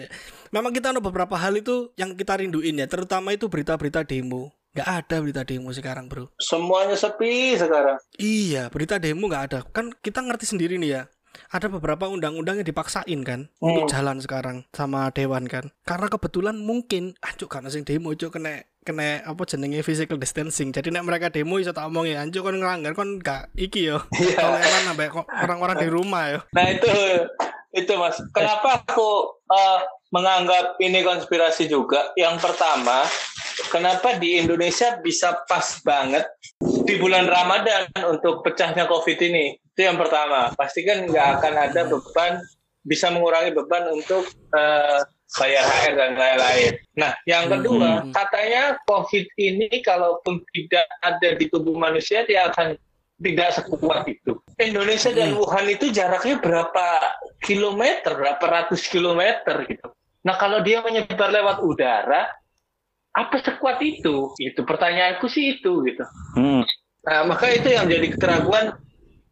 memang 0.55 0.71
kita 0.71 0.95
ada 0.95 1.03
beberapa 1.03 1.35
hal 1.35 1.59
itu 1.59 1.91
yang 1.99 2.15
kita 2.15 2.39
rinduin 2.39 2.79
ya 2.79 2.87
terutama 2.87 3.35
itu 3.35 3.51
berita-berita 3.51 4.07
demo 4.07 4.55
nggak 4.75 4.87
ada 4.87 5.15
berita 5.19 5.41
demo 5.43 5.71
sekarang 5.71 6.11
bro 6.11 6.27
Semuanya 6.35 6.99
sepi 6.99 7.55
sekarang. 7.55 7.95
Iya, 8.19 8.67
berita 8.67 8.99
demo 8.99 9.31
nggak 9.31 9.43
ada. 9.47 9.59
Kan 9.71 9.95
kita 10.03 10.19
ngerti 10.19 10.51
sendiri 10.51 10.75
nih 10.75 10.99
ya. 10.99 11.01
Ada 11.51 11.67
beberapa 11.67 12.07
undang-undang 12.09 12.61
yang 12.61 12.67
dipaksain 12.67 13.21
kan 13.25 13.51
untuk 13.61 13.87
jalan 13.91 14.17
sekarang 14.19 14.65
sama 14.71 15.09
dewan 15.11 15.45
kan. 15.45 15.71
Karena 15.83 16.07
kebetulan 16.09 16.55
mungkin 16.57 17.15
anjuk 17.21 17.51
karena 17.51 17.69
sing 17.69 17.85
demo 17.85 18.11
cuk 18.13 18.35
kena 18.39 18.65
kena 18.85 19.25
apa 19.25 19.41
jenenge 19.49 19.81
physical 19.81 20.21
distancing. 20.21 20.69
Jadi 20.69 20.93
nek 20.93 21.05
mereka 21.05 21.33
demo 21.33 21.57
iso 21.57 21.73
tak 21.73 21.89
omong 21.89 22.05
ya 22.05 22.21
anjuk 22.21 22.45
kon 22.45 22.61
ngelanggar 22.61 22.93
kon 22.93 23.17
gak 23.19 23.49
iki 23.57 23.89
yo. 23.89 23.99
Toleran 24.37 24.83
sampai 24.93 25.09
kok 25.09 25.25
orang-orang 25.25 25.77
di 25.81 25.89
rumah 25.89 26.23
yo. 26.29 26.39
Nah 26.53 26.65
itu 26.69 26.93
itu 27.75 27.91
mas. 27.99 28.15
Kenapa 28.31 28.85
aku 28.85 29.41
eh, 29.51 29.79
menganggap 30.13 30.79
ini 30.79 31.01
konspirasi 31.01 31.67
juga? 31.67 32.13
Yang 32.15 32.45
pertama 32.45 33.03
kenapa 33.69 34.17
di 34.17 34.39
Indonesia 34.39 34.97
bisa 35.01 35.43
pas 35.49 35.79
banget 35.83 36.25
di 36.85 36.95
bulan 36.97 37.25
Ramadan 37.29 37.89
untuk 38.09 38.45
pecahnya 38.45 38.85
COVID 38.87 39.17
ini. 39.21 39.57
Itu 39.75 39.85
yang 39.87 39.99
pertama. 39.99 40.53
Pastikan 40.55 41.05
nggak 41.09 41.27
akan 41.39 41.53
ada 41.57 41.81
beban 41.89 42.39
bisa 42.85 43.09
mengurangi 43.09 43.51
beban 43.51 43.89
untuk 43.91 44.29
eh, 44.53 44.99
bayar 45.35 45.65
HR 45.65 45.93
dan 45.97 46.11
lain-lain. 46.15 46.73
Nah, 46.95 47.11
yang 47.27 47.49
kedua, 47.51 48.05
Hmm. 48.05 48.13
katanya 48.13 48.77
COVID 48.87 49.25
ini 49.35 49.67
kalaupun 49.83 50.39
tidak 50.53 50.85
ada 51.01 51.29
di 51.35 51.45
tubuh 51.49 51.75
manusia, 51.75 52.23
dia 52.23 52.47
akan 52.47 52.77
tidak 53.19 53.57
sekuat 53.57 54.05
itu. 54.07 54.37
Indonesia 54.61 55.11
dan 55.11 55.35
Hmm. 55.35 55.43
Wuhan 55.43 55.67
itu 55.67 55.91
jaraknya 55.91 56.39
berapa 56.39 56.85
kilometer, 57.43 58.15
berapa 58.15 58.45
ratus 58.45 58.87
kilometer 58.87 59.65
gitu. 59.67 59.91
Nah, 60.23 60.39
kalau 60.39 60.63
dia 60.63 60.79
menyebar 60.81 61.29
lewat 61.29 61.61
udara, 61.61 62.31
apa 63.15 63.39
sekuat 63.39 63.79
itu? 63.79 64.35
Itu 64.35 64.67
pertanyaanku 64.67 65.25
sih 65.31 65.55
itu 65.55 65.81
gitu. 65.87 66.03
Hmm. 66.35 66.67
Nah, 67.07 67.23
maka 67.23 67.47
itu 67.55 67.71
yang 67.71 67.87
jadi 67.87 68.11
keraguan 68.19 68.75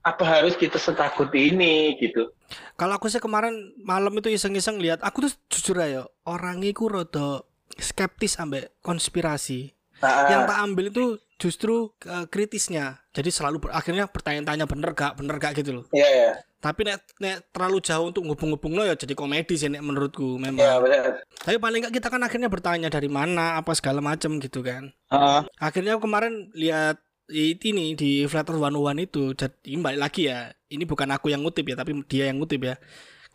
apa 0.03 0.23
harus 0.23 0.55
kita 0.55 0.79
setakut 0.79 1.31
ini 1.35 1.99
gitu. 1.99 2.31
Kalau 2.79 2.95
aku 2.95 3.11
sih 3.11 3.19
kemarin 3.19 3.75
malam 3.83 4.11
itu 4.19 4.31
iseng-iseng 4.31 4.79
lihat, 4.79 4.99
aku 5.03 5.27
tuh 5.27 5.31
jujur 5.51 5.79
aja 5.79 6.07
orangnya 6.23 6.71
ku 6.75 6.87
rada 6.87 7.43
skeptis 7.79 8.39
ambek 8.39 8.71
konspirasi. 8.83 9.75
Nah, 10.03 10.27
Yang 10.27 10.41
tak 10.51 10.59
ambil 10.59 10.85
itu 10.91 11.03
justru 11.43 11.91
eh, 12.07 12.25
kritisnya. 12.31 13.03
Jadi 13.11 13.27
selalu 13.27 13.67
ber- 13.67 13.75
akhirnya 13.75 14.07
bertanya-tanya 14.07 14.63
bener 14.63 14.95
gak, 14.95 15.19
bener 15.19 15.35
gak 15.43 15.59
gitu 15.59 15.83
loh. 15.83 15.85
Iya, 15.91 16.07
iya. 16.07 16.31
Tapi 16.63 16.87
nek, 16.87 17.03
nek 17.19 17.51
terlalu 17.51 17.83
jauh 17.83 18.07
untuk 18.07 18.23
ngubung-ngubung 18.23 18.79
lo 18.79 18.87
ya 18.87 18.95
jadi 18.95 19.11
komedi 19.19 19.59
sih 19.59 19.67
nek 19.67 19.83
menurutku 19.83 20.39
memang. 20.39 20.63
Iya, 20.63 20.79
benar. 20.79 21.03
Tapi 21.43 21.59
paling 21.59 21.79
nggak 21.83 21.93
kita 21.99 22.07
kan 22.07 22.23
akhirnya 22.23 22.47
bertanya 22.47 22.87
dari 22.87 23.11
mana 23.11 23.59
apa 23.59 23.75
segala 23.75 23.99
macam 23.99 24.39
gitu 24.39 24.63
kan. 24.63 24.95
Heeh. 25.11 25.41
Akhirnya 25.59 25.99
aku 25.99 26.07
kemarin 26.07 26.55
lihat 26.55 27.03
ini 27.27 27.99
di 27.99 28.23
Earth 28.23 28.47
101 28.47 28.95
itu 29.03 29.35
jadi 29.35 29.69
balik 29.83 29.99
lagi 29.99 30.31
ya. 30.31 30.55
Ini 30.71 30.87
bukan 30.87 31.11
aku 31.11 31.35
yang 31.35 31.43
ngutip 31.43 31.67
ya, 31.67 31.75
tapi 31.75 31.99
dia 32.07 32.31
yang 32.31 32.39
ngutip 32.39 32.63
ya. 32.63 32.79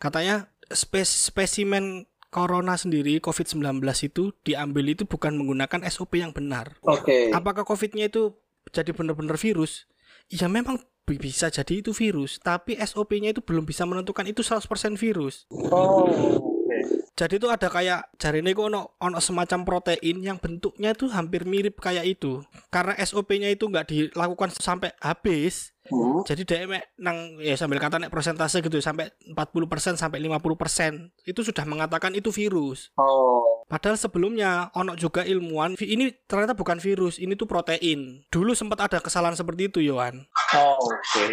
Katanya 0.01 0.49
spes- 0.73 1.29
spesimen 1.29 2.09
corona 2.29 2.77
sendiri 2.77 3.17
COVID-19 3.19 3.81
itu 4.05 4.33
diambil 4.45 4.85
itu 4.93 5.03
bukan 5.05 5.33
menggunakan 5.35 5.81
SOP 5.89 6.21
yang 6.21 6.31
benar. 6.31 6.77
Oke. 6.85 7.33
Apakah 7.33 7.65
COVID-nya 7.65 8.09
itu 8.09 8.37
jadi 8.69 8.93
benar-benar 8.93 9.35
virus? 9.35 9.89
Ya 10.29 10.45
memang 10.45 10.77
bi- 11.09 11.17
bisa 11.17 11.49
jadi 11.49 11.81
itu 11.81 11.89
virus, 11.89 12.37
tapi 12.37 12.77
SOP-nya 12.77 13.33
itu 13.33 13.41
belum 13.41 13.65
bisa 13.65 13.81
menentukan 13.89 14.29
itu 14.29 14.45
100% 14.45 14.93
virus. 14.93 15.49
Oh, 15.49 16.05
oke. 16.05 16.77
Jadi 17.17 17.41
itu 17.41 17.49
ada 17.49 17.67
kayak 17.67 18.13
jari 18.15 18.39
ini 18.39 18.53
ono 18.55 18.95
ono 19.01 19.19
semacam 19.19 19.65
protein 19.65 20.21
yang 20.23 20.37
bentuknya 20.37 20.93
itu 20.93 21.09
hampir 21.09 21.43
mirip 21.43 21.81
kayak 21.81 22.05
itu. 22.05 22.45
Karena 22.69 22.93
SOP-nya 22.95 23.49
itu 23.49 23.65
nggak 23.67 23.85
dilakukan 23.89 24.53
sampai 24.53 24.93
habis. 25.01 25.73
Hmm. 25.89 26.21
Jadi 26.25 26.45
DM 26.45 26.77
nang 27.01 27.37
ya 27.41 27.57
sambil 27.57 27.81
kata 27.81 27.97
nek 27.97 28.13
persentase 28.13 28.61
gitu 28.61 28.77
sampai 28.79 29.09
40% 29.33 29.97
sampai 29.97 30.21
50% 30.21 31.27
itu 31.27 31.41
sudah 31.41 31.65
mengatakan 31.65 32.13
itu 32.13 32.29
virus. 32.29 32.93
Oh. 32.95 33.65
Padahal 33.69 34.01
sebelumnya 34.01 34.73
ono 34.73 34.97
juga 34.97 35.21
ilmuwan 35.21 35.77
ini 35.77 36.09
ternyata 36.25 36.57
bukan 36.57 36.81
virus, 36.81 37.21
ini 37.21 37.37
tuh 37.37 37.45
protein. 37.45 38.25
Dulu 38.33 38.57
sempat 38.57 38.89
ada 38.89 38.97
kesalahan 38.97 39.37
seperti 39.37 39.69
itu, 39.69 39.79
Yohan. 39.85 40.25
Oh, 40.57 40.73
oke. 40.81 41.25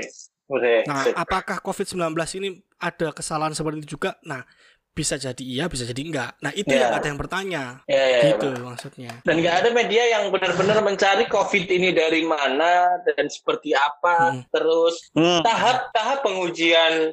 Oke. 0.47 0.87
Nah, 0.87 1.03
apakah 1.17 1.59
COVID-19 1.65 2.13
ini 2.39 2.61
ada 2.79 3.11
kesalahan 3.11 3.57
seperti 3.57 3.83
itu 3.83 3.99
juga? 3.99 4.15
Nah, 4.23 4.45
bisa 4.97 5.21
jadi 5.21 5.45
iya, 5.45 5.69
bisa 5.69 5.85
jadi 5.85 6.01
enggak. 6.01 6.41
Nah, 6.41 6.57
itu 6.57 6.73
Ya. 6.73 6.89
yang 6.89 6.93
ada 6.97 7.07
yang 7.07 7.21
bertanya. 7.21 7.65
Ya, 7.85 8.01
ya, 8.01 8.07
ya, 8.09 8.21
gitu 8.33 8.49
Bang. 8.49 8.73
maksudnya. 8.73 9.13
Dan 9.21 9.35
nggak 9.45 9.57
ada 9.61 9.69
media 9.71 10.03
yang 10.09 10.33
benar-benar 10.33 10.81
mencari 10.81 11.29
COVID 11.29 11.65
ini 11.69 11.93
dari 11.93 12.25
mana 12.25 12.97
dan 13.05 13.29
seperti 13.29 13.77
apa, 13.77 14.33
Hmm. 14.33 14.43
terus 14.49 14.97
Hmm. 15.13 15.45
tahap-tahap 15.45 16.25
pengujian 16.25 17.13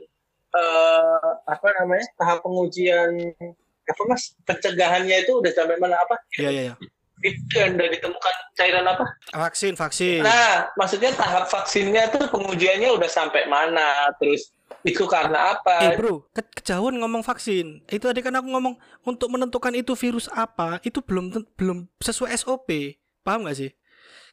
eh 0.53 1.27
apa 1.43 1.67
namanya? 1.81 2.07
Tahap 2.15 2.39
pengujian 2.39 3.09
apa 3.83 4.01
mas? 4.07 4.31
Pencegahannya 4.45 5.27
itu 5.27 5.43
udah 5.43 5.51
sampai 5.51 5.75
mana 5.75 5.99
apa? 5.99 6.15
Iya, 6.39 6.49
iya, 6.49 6.61
iya. 6.71 6.75
Itu 7.19 7.55
yang 7.55 7.75
udah 7.75 7.89
ditemukan 7.89 8.35
cairan 8.53 8.85
apa? 8.85 9.05
Vaksin, 9.31 9.73
vaksin. 9.73 10.21
Nah, 10.21 10.67
maksudnya 10.75 11.11
tahap 11.11 11.47
vaksinnya 11.47 12.11
tuh 12.11 12.27
pengujiannya 12.27 12.89
udah 12.91 13.07
sampai 13.07 13.47
mana? 13.47 14.11
Terus 14.19 14.51
itu 14.83 15.03
karena 15.07 15.55
apa? 15.55 15.87
Eh 15.87 15.95
bro, 15.95 16.27
ke 16.35 16.43
kejauhan 16.59 16.99
ngomong 16.99 17.23
vaksin. 17.23 17.81
Itu 17.87 18.11
tadi 18.11 18.19
kan 18.19 18.35
aku 18.35 18.47
ngomong 18.51 18.75
untuk 19.07 19.31
menentukan 19.31 19.71
itu 19.73 19.95
virus 19.95 20.27
apa, 20.29 20.83
itu 20.83 20.99
belum 20.99 21.31
belum 21.55 21.87
sesuai 21.99 22.35
SOP. 22.35 22.99
Paham 23.23 23.47
gak 23.47 23.57
sih? 23.57 23.71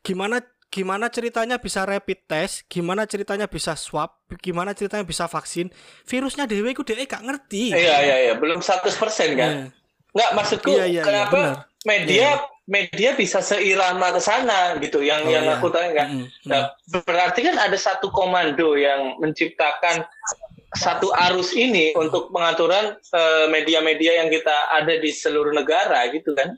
Gimana 0.03 0.43
gimana 0.71 1.11
ceritanya 1.11 1.59
bisa 1.59 1.83
rapid 1.83 2.27
test, 2.27 2.67
gimana 2.67 3.07
ceritanya 3.07 3.47
bisa 3.51 3.75
swab, 3.75 4.19
gimana 4.39 4.75
ceritanya 4.75 5.03
bisa 5.07 5.27
vaksin. 5.27 5.71
Virusnya 6.07 6.47
dewe 6.47 6.75
ku 6.75 6.83
dewe 6.83 7.07
gak 7.07 7.23
ngerti. 7.23 7.71
Iya 7.75 7.97
iya 8.03 8.17
iya, 8.31 8.33
belum 8.39 8.59
100% 8.63 9.39
kan? 9.39 9.51
Eh, 9.51 9.67
Nggak 10.11 10.31
maksudku 10.35 10.71
Iya, 10.75 10.85
iya, 10.87 10.87
iya, 10.91 11.03
kenapa 11.07 11.39
benar. 11.39 11.57
media 11.87 12.29
media 12.71 13.19
bisa 13.19 13.43
seirama 13.43 14.15
ke 14.15 14.23
sana 14.23 14.79
gitu 14.79 15.03
yang 15.03 15.27
Oh, 15.27 15.33
yang 15.35 15.45
iya. 15.51 15.59
aku 15.59 15.67
tanya 15.75 15.91
kan. 16.07 16.09
mm, 16.15 16.23
mm. 16.23 16.47
Nah, 16.47 16.71
berarti 17.03 17.43
kan 17.43 17.59
ada 17.59 17.75
satu 17.75 18.15
komando 18.15 18.79
yang 18.79 19.19
menciptakan 19.19 20.07
satu 20.71 21.11
arus 21.31 21.51
ini 21.59 21.91
untuk 21.99 22.31
pengaturan 22.31 22.95
eh, 22.95 23.47
media-media 23.51 24.23
yang 24.23 24.31
kita 24.31 24.71
ada 24.71 24.95
di 25.03 25.11
seluruh 25.11 25.51
negara 25.51 26.07
gitu 26.15 26.31
kan. 26.39 26.55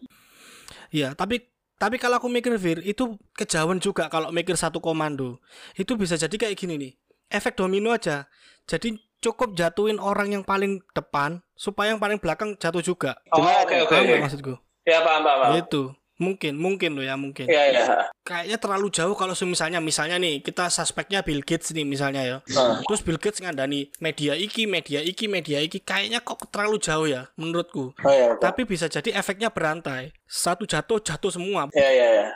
Iya, 0.93 1.17
tapi 1.17 1.49
tapi 1.81 1.97
kalau 1.97 2.21
aku 2.21 2.29
mikir 2.29 2.53
Fir, 2.61 2.85
itu 2.85 3.17
kejauhan 3.33 3.81
juga 3.81 4.13
kalau 4.13 4.29
mikir 4.29 4.55
satu 4.55 4.79
komando. 4.79 5.41
Itu 5.75 5.97
bisa 5.97 6.21
jadi 6.21 6.37
kayak 6.37 6.55
gini 6.55 6.77
nih. 6.77 6.93
Efek 7.33 7.57
domino 7.57 7.89
aja. 7.91 8.29
Jadi 8.69 9.01
cukup 9.25 9.57
jatuhin 9.57 9.97
orang 9.97 10.37
yang 10.37 10.45
paling 10.45 10.85
depan 10.93 11.41
supaya 11.57 11.97
yang 11.97 11.99
paling 11.99 12.21
belakang 12.21 12.53
jatuh 12.61 12.85
juga. 12.85 13.17
Oh, 13.33 13.41
oke 13.41 13.89
oke 13.89 13.97
oke. 13.97 14.05
nggak 14.05 14.23
maksudku? 14.29 14.55
Ya 14.85 15.01
paham 15.01 15.25
paham. 15.25 15.39
paham. 15.41 15.53
Itu 15.65 15.83
mungkin 16.21 16.55
mungkin 16.61 16.99
loh 16.99 17.05
ya 17.05 17.17
mungkin. 17.17 17.49
Iya 17.49 17.65
iya. 17.73 17.85
Kayaknya 18.23 18.59
terlalu 18.61 18.89
jauh 18.93 19.15
kalau 19.17 19.35
misalnya 19.49 19.81
misalnya 19.81 20.17
nih 20.21 20.45
kita 20.45 20.69
suspeknya 20.69 21.25
Bill 21.25 21.41
Gates 21.41 21.73
nih 21.73 21.87
misalnya 21.89 22.23
ya. 22.23 22.37
Nah, 22.53 22.85
Terus 22.85 23.01
Bill 23.01 23.19
Gates 23.19 23.41
ngandani 23.41 23.89
media 23.99 24.37
iki, 24.37 24.69
media 24.69 25.01
iki, 25.01 25.27
media 25.27 25.59
iki 25.59 25.81
kayaknya 25.81 26.21
kok 26.21 26.45
terlalu 26.53 26.77
jauh 26.79 27.09
ya 27.09 27.27
menurutku. 27.41 27.97
Oh 27.97 28.13
iya. 28.13 28.37
Tapi 28.37 28.69
bisa 28.69 28.87
jadi 28.87 29.17
efeknya 29.17 29.49
berantai. 29.49 30.13
Satu 30.29 30.69
jatuh 30.69 31.01
jatuh 31.01 31.33
semua. 31.33 31.69
Iya 31.73 31.91
iya 31.91 32.07
iya. 32.13 32.29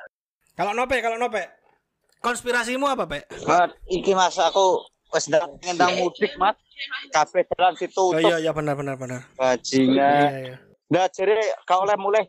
Kalau 0.57 0.73
nope, 0.73 0.97
kalau 1.05 1.21
nope. 1.21 1.43
Konspirasimu 2.25 2.89
apa, 2.89 3.05
Pak? 3.07 3.29
Mas, 3.45 3.71
iki 3.93 4.17
Mas 4.17 4.35
aku 4.41 4.83
wis 5.15 5.29
ngendang 5.31 5.95
mudik, 6.01 6.33
Mas. 6.41 6.57
Kabeh 7.13 7.45
jalan 7.57 7.73
Oh 7.73 7.79
ditutup 7.79 8.21
iya 8.21 8.37
iya 8.37 8.53
benar 8.53 8.77
benar 8.77 9.01
benar. 9.01 9.21
bajingan. 9.39 10.29
Iya 10.29 10.57
iya. 10.93 11.05
Jere 11.13 11.41
gak 11.65 11.81
oleh 11.81 11.97
mulai 11.97 12.25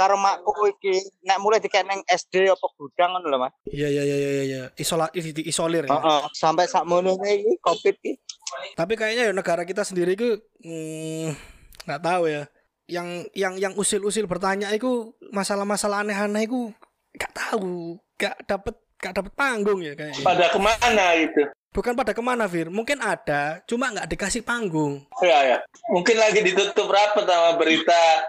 karo 0.00 0.16
makku 0.16 0.56
iki 0.72 0.96
nek 1.28 1.36
mulai 1.44 1.60
dikeneng 1.60 2.00
SD 2.08 2.48
apa 2.48 2.66
gudang 2.72 3.12
ngono 3.12 3.28
lho, 3.28 3.36
Mas. 3.36 3.52
Iya 3.68 3.92
iya 3.92 4.02
iya 4.08 4.16
iya 4.16 4.44
iya. 4.48 4.62
Isola 4.80 5.12
isolir 5.12 5.84
ya. 5.84 5.92
Heeh, 5.92 6.20
sampai 6.32 6.64
sak 6.64 6.88
mono 6.88 7.20
iki 7.20 7.60
Covid 7.60 8.00
iki. 8.00 8.16
Tapi 8.72 8.96
kayaknya 8.96 9.28
ya 9.28 9.32
negara 9.36 9.68
kita 9.68 9.84
sendiri 9.84 10.16
itu 10.16 10.40
hmm, 10.64 11.36
nggak 11.84 12.00
tahu 12.00 12.32
ya. 12.32 12.48
Yang 12.88 13.28
yang 13.36 13.54
yang 13.60 13.72
usil-usil 13.76 14.24
bertanya 14.24 14.72
itu 14.72 15.12
masalah-masalah 15.36 16.00
aneh-aneh 16.00 16.48
itu 16.48 16.72
nggak 17.12 17.32
tahu, 17.36 18.00
nggak 18.16 18.36
dapet 18.48 18.74
nggak 19.04 19.14
dapet 19.20 19.32
panggung 19.36 19.84
ya 19.84 19.92
kayaknya. 19.92 20.24
Pada 20.24 20.48
ke 20.48 20.60
mana 20.64 21.04
gitu? 21.20 21.44
Bukan 21.70 21.94
pada 21.94 22.10
ke 22.10 22.18
mana 22.18 22.50
Fir, 22.50 22.66
mungkin 22.66 22.98
ada, 22.98 23.62
cuma 23.62 23.94
nggak 23.94 24.10
dikasih 24.10 24.42
panggung. 24.42 25.06
Iya 25.22 25.38
ya. 25.54 25.58
Mungkin 25.94 26.18
lagi 26.18 26.42
ditutup 26.42 26.90
rapat 26.90 27.22
sama 27.30 27.54
berita 27.54 28.26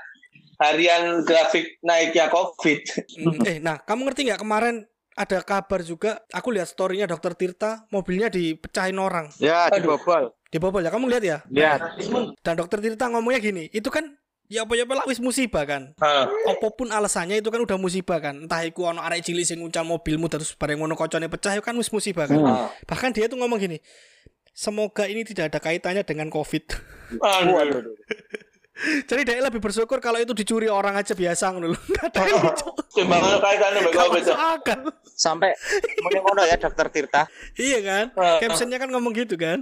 harian 0.62 1.26
grafik 1.26 1.82
naiknya 1.82 2.30
COVID. 2.30 2.82
Hmm, 3.18 3.42
eh, 3.44 3.58
nah 3.58 3.82
kamu 3.82 4.06
ngerti 4.06 4.30
nggak 4.30 4.40
kemarin 4.40 4.86
ada 5.12 5.42
kabar 5.42 5.82
juga, 5.82 6.24
aku 6.30 6.54
lihat 6.54 6.70
storynya 6.70 7.04
Dokter 7.04 7.36
Tirta, 7.36 7.84
mobilnya 7.90 8.30
dipecahin 8.30 8.96
orang, 8.96 9.28
Ya, 9.38 9.68
dibobol. 9.68 10.32
dibobol 10.48 10.80
ya. 10.80 10.88
Kamu 10.88 11.06
lihat 11.06 11.24
ya? 11.24 11.38
Lihat. 11.50 12.00
Dan 12.40 12.54
Dokter 12.56 12.80
Tirta 12.80 13.12
ngomongnya 13.12 13.44
gini, 13.44 13.68
itu 13.70 13.92
kan 13.92 14.08
ya 14.48 14.64
apa 14.64 14.72
ya 14.76 14.84
lah, 14.84 15.04
wis 15.04 15.20
musibah 15.20 15.64
kan. 15.64 15.92
Hah. 16.00 16.28
apa 16.28 16.68
pun 16.72 16.92
alasannya 16.92 17.40
itu 17.40 17.48
kan 17.48 17.60
udah 17.60 17.76
musibah 17.76 18.20
kan 18.20 18.36
entah 18.36 18.64
iku 18.64 18.88
ono 18.88 19.00
arek 19.00 19.24
cilik 19.24 19.44
sing 19.44 19.60
nguncal 19.60 19.84
mobilmu 19.84 20.28
terus 20.28 20.52
bareng 20.56 20.80
ngono 20.80 20.96
kocone 20.96 21.28
pecah 21.28 21.56
itu 21.56 21.64
kan 21.64 21.72
wis 21.76 21.88
musibah 21.88 22.28
kan 22.28 22.36
Ah. 22.44 22.68
bahkan 22.84 23.16
dia 23.16 23.32
tuh 23.32 23.40
ngomong 23.40 23.56
gini 23.58 23.80
semoga 24.52 25.08
ini 25.08 25.24
tidak 25.24 25.56
ada 25.56 25.60
kaitannya 25.64 26.04
dengan 26.04 26.28
covid 26.28 26.68
Aduh. 27.16 27.96
Jadi 29.06 29.22
dia 29.24 29.42
lebih 29.42 29.60
bersyukur 29.60 29.98
kalau 29.98 30.18
itu 30.18 30.32
dicuri 30.32 30.66
orang 30.66 30.96
aja 30.96 31.12
biasa 31.12 31.52
ngono 31.52 31.74
lho 31.74 31.80
Nggak 31.82 32.06
ada 32.08 32.20
yang 32.24 32.42
dicuri. 32.44 32.84
Timbang 32.92 33.22
kaitannya 33.38 33.80
sama 33.80 33.88
Nggak 33.88 34.04
COVID. 34.04 34.24
masuk 34.24 34.38
akal 34.38 34.80
Sampai 35.12 35.50
ngono 36.02 36.42
ya 36.44 36.56
Dokter 36.56 36.88
Tirta. 36.90 37.22
iya 37.56 37.80
kan 37.80 38.06
Ah. 38.14 38.38
captionnya 38.38 38.78
kan 38.78 38.90
ngomong 38.90 39.14
gitu 39.14 39.36
kan 39.36 39.62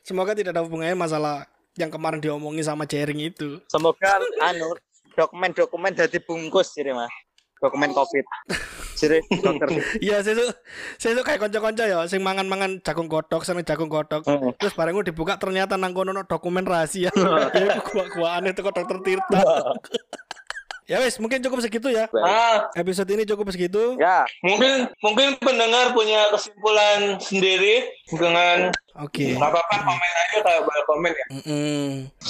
semoga 0.00 0.32
tidak 0.32 0.52
ada 0.52 0.64
hubungannya 0.64 0.94
masalah 0.94 1.44
yang 1.74 1.88
kemarin 1.88 2.18
diomongin 2.18 2.62
sama 2.62 2.84
Jering 2.84 3.20
itu 3.20 3.58
Semoga 3.66 4.18
anu 4.40 4.74
dokumen-dokumen 5.12 5.94
jadi 5.94 6.18
bungkus 6.18 6.72
jadi 6.72 6.90
Mas. 6.90 7.10
Dokumen 7.64 7.90
covid 7.90 8.24
jadi 8.94 9.18
dokter 9.40 9.68
Iya, 9.98 10.20
sesuk 10.22 10.54
sesuk 11.00 11.24
kayak 11.24 11.48
kanca-kanca 11.48 11.84
ya 11.84 12.04
sing 12.06 12.22
mangan-mangan 12.22 12.78
jagung 12.80 13.10
godhog, 13.10 13.42
seneng 13.42 13.66
jagung 13.66 13.90
godhog. 13.90 14.22
Heeh. 14.22 14.52
Terus 14.60 14.76
bareng 14.76 15.02
dibuka 15.02 15.34
ternyata 15.34 15.74
nang 15.74 15.90
kono 15.90 16.14
ono 16.14 16.22
dokumen 16.22 16.62
rahasia. 16.62 17.10
ya 17.10 17.82
gua 17.82 18.04
gua 18.14 18.28
aneh 18.38 18.54
teko 18.54 18.70
dokter 18.70 19.00
Tirta. 19.02 19.40
ya 20.84 21.00
wes, 21.00 21.16
mungkin 21.16 21.40
cukup 21.40 21.64
segitu 21.64 21.88
ya. 21.88 22.06
Ah, 22.12 22.68
Episode 22.76 23.08
ini 23.10 23.24
cukup 23.24 23.48
segitu. 23.50 23.96
ya 23.96 24.28
mungkin 24.44 24.86
mungkin 25.00 25.28
pendengar 25.40 25.90
punya 25.90 26.28
kesimpulan 26.30 27.16
sendiri 27.18 27.88
dengan 28.06 28.68
Oke. 29.00 29.32
nggak 29.34 29.48
apa-apa 29.50 29.74
komen 29.80 30.12
aja 30.22 30.38
kalau 30.38 30.60
boleh 30.62 30.82
komen 30.86 31.10
ya. 31.10 31.26
Mm-mm. 31.40 31.88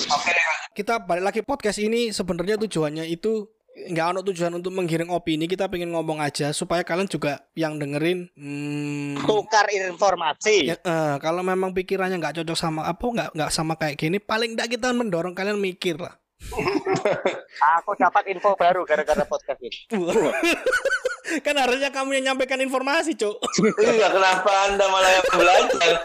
Oke 0.08 0.30
deh. 0.30 0.42
Kak. 0.42 0.58
Kita 0.74 0.94
balik 1.02 1.24
lagi 1.28 1.40
podcast 1.42 1.78
ini 1.78 2.08
sebenarnya 2.08 2.56
tujuannya 2.56 3.04
itu 3.06 3.46
nggak 3.74 4.06
ada 4.06 4.20
tujuan 4.22 4.54
untuk 4.54 4.70
menggiring 4.70 5.10
opini 5.10 5.50
kita 5.50 5.66
pengen 5.66 5.90
ngomong 5.90 6.22
aja 6.22 6.54
supaya 6.54 6.86
kalian 6.86 7.10
juga 7.10 7.42
yang 7.58 7.74
dengerin 7.76 8.30
hmm, 8.38 9.26
tukar 9.26 9.66
informasi. 9.68 10.70
Ya, 10.70 10.78
eh, 10.78 11.16
kalau 11.18 11.42
memang 11.42 11.74
pikirannya 11.74 12.22
nggak 12.22 12.42
cocok 12.42 12.58
sama 12.58 12.86
apa 12.86 13.02
nggak 13.02 13.30
nggak 13.34 13.50
sama 13.50 13.74
kayak 13.74 13.98
gini 13.98 14.22
paling 14.22 14.54
nggak 14.54 14.78
kita 14.78 14.94
mendorong 14.94 15.34
kalian 15.34 15.58
mikir 15.58 15.98
lah. 15.98 16.14
Aku 17.80 17.96
dapat 17.96 18.24
info 18.30 18.54
baru 18.54 18.86
gara-gara 18.86 19.24
podcast 19.26 19.60
ini. 19.64 19.78
Kan 21.44 21.56
harusnya 21.56 21.88
kamu 21.88 22.20
yang 22.20 22.36
nyampaikan 22.36 22.60
informasi 22.60 23.16
cuk. 23.16 23.40
Iya, 23.80 24.12
kenapa 24.12 24.50
anda 24.68 24.84
malah 24.92 25.08
yang 25.08 25.26
belajar? 25.32 25.92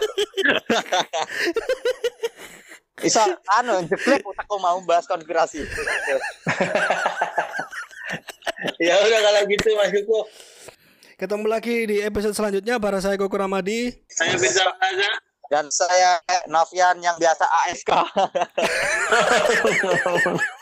bisa 3.00 3.24
anu 3.56 3.80
jeblek 3.88 4.20
otakku 4.22 4.56
mau 4.60 4.76
bahas 4.84 5.08
konspirasi 5.08 5.64
ya 8.86 8.94
udah 9.00 9.20
kalau 9.24 9.40
gitu 9.48 9.68
Mas 9.74 9.90
Yuko. 9.90 10.28
ketemu 11.16 11.46
lagi 11.48 11.76
di 11.88 11.96
episode 12.00 12.36
selanjutnya 12.36 12.76
bareng 12.76 13.00
saya 13.00 13.16
Koko 13.16 13.36
Ramadi 13.36 13.92
Saya 14.08 14.36
bisa 14.36 14.64
aja. 14.80 15.10
dan 15.50 15.66
saya 15.72 16.20
Novian 16.46 17.00
yang 17.00 17.16
biasa 17.16 17.44
ASK 17.66 17.88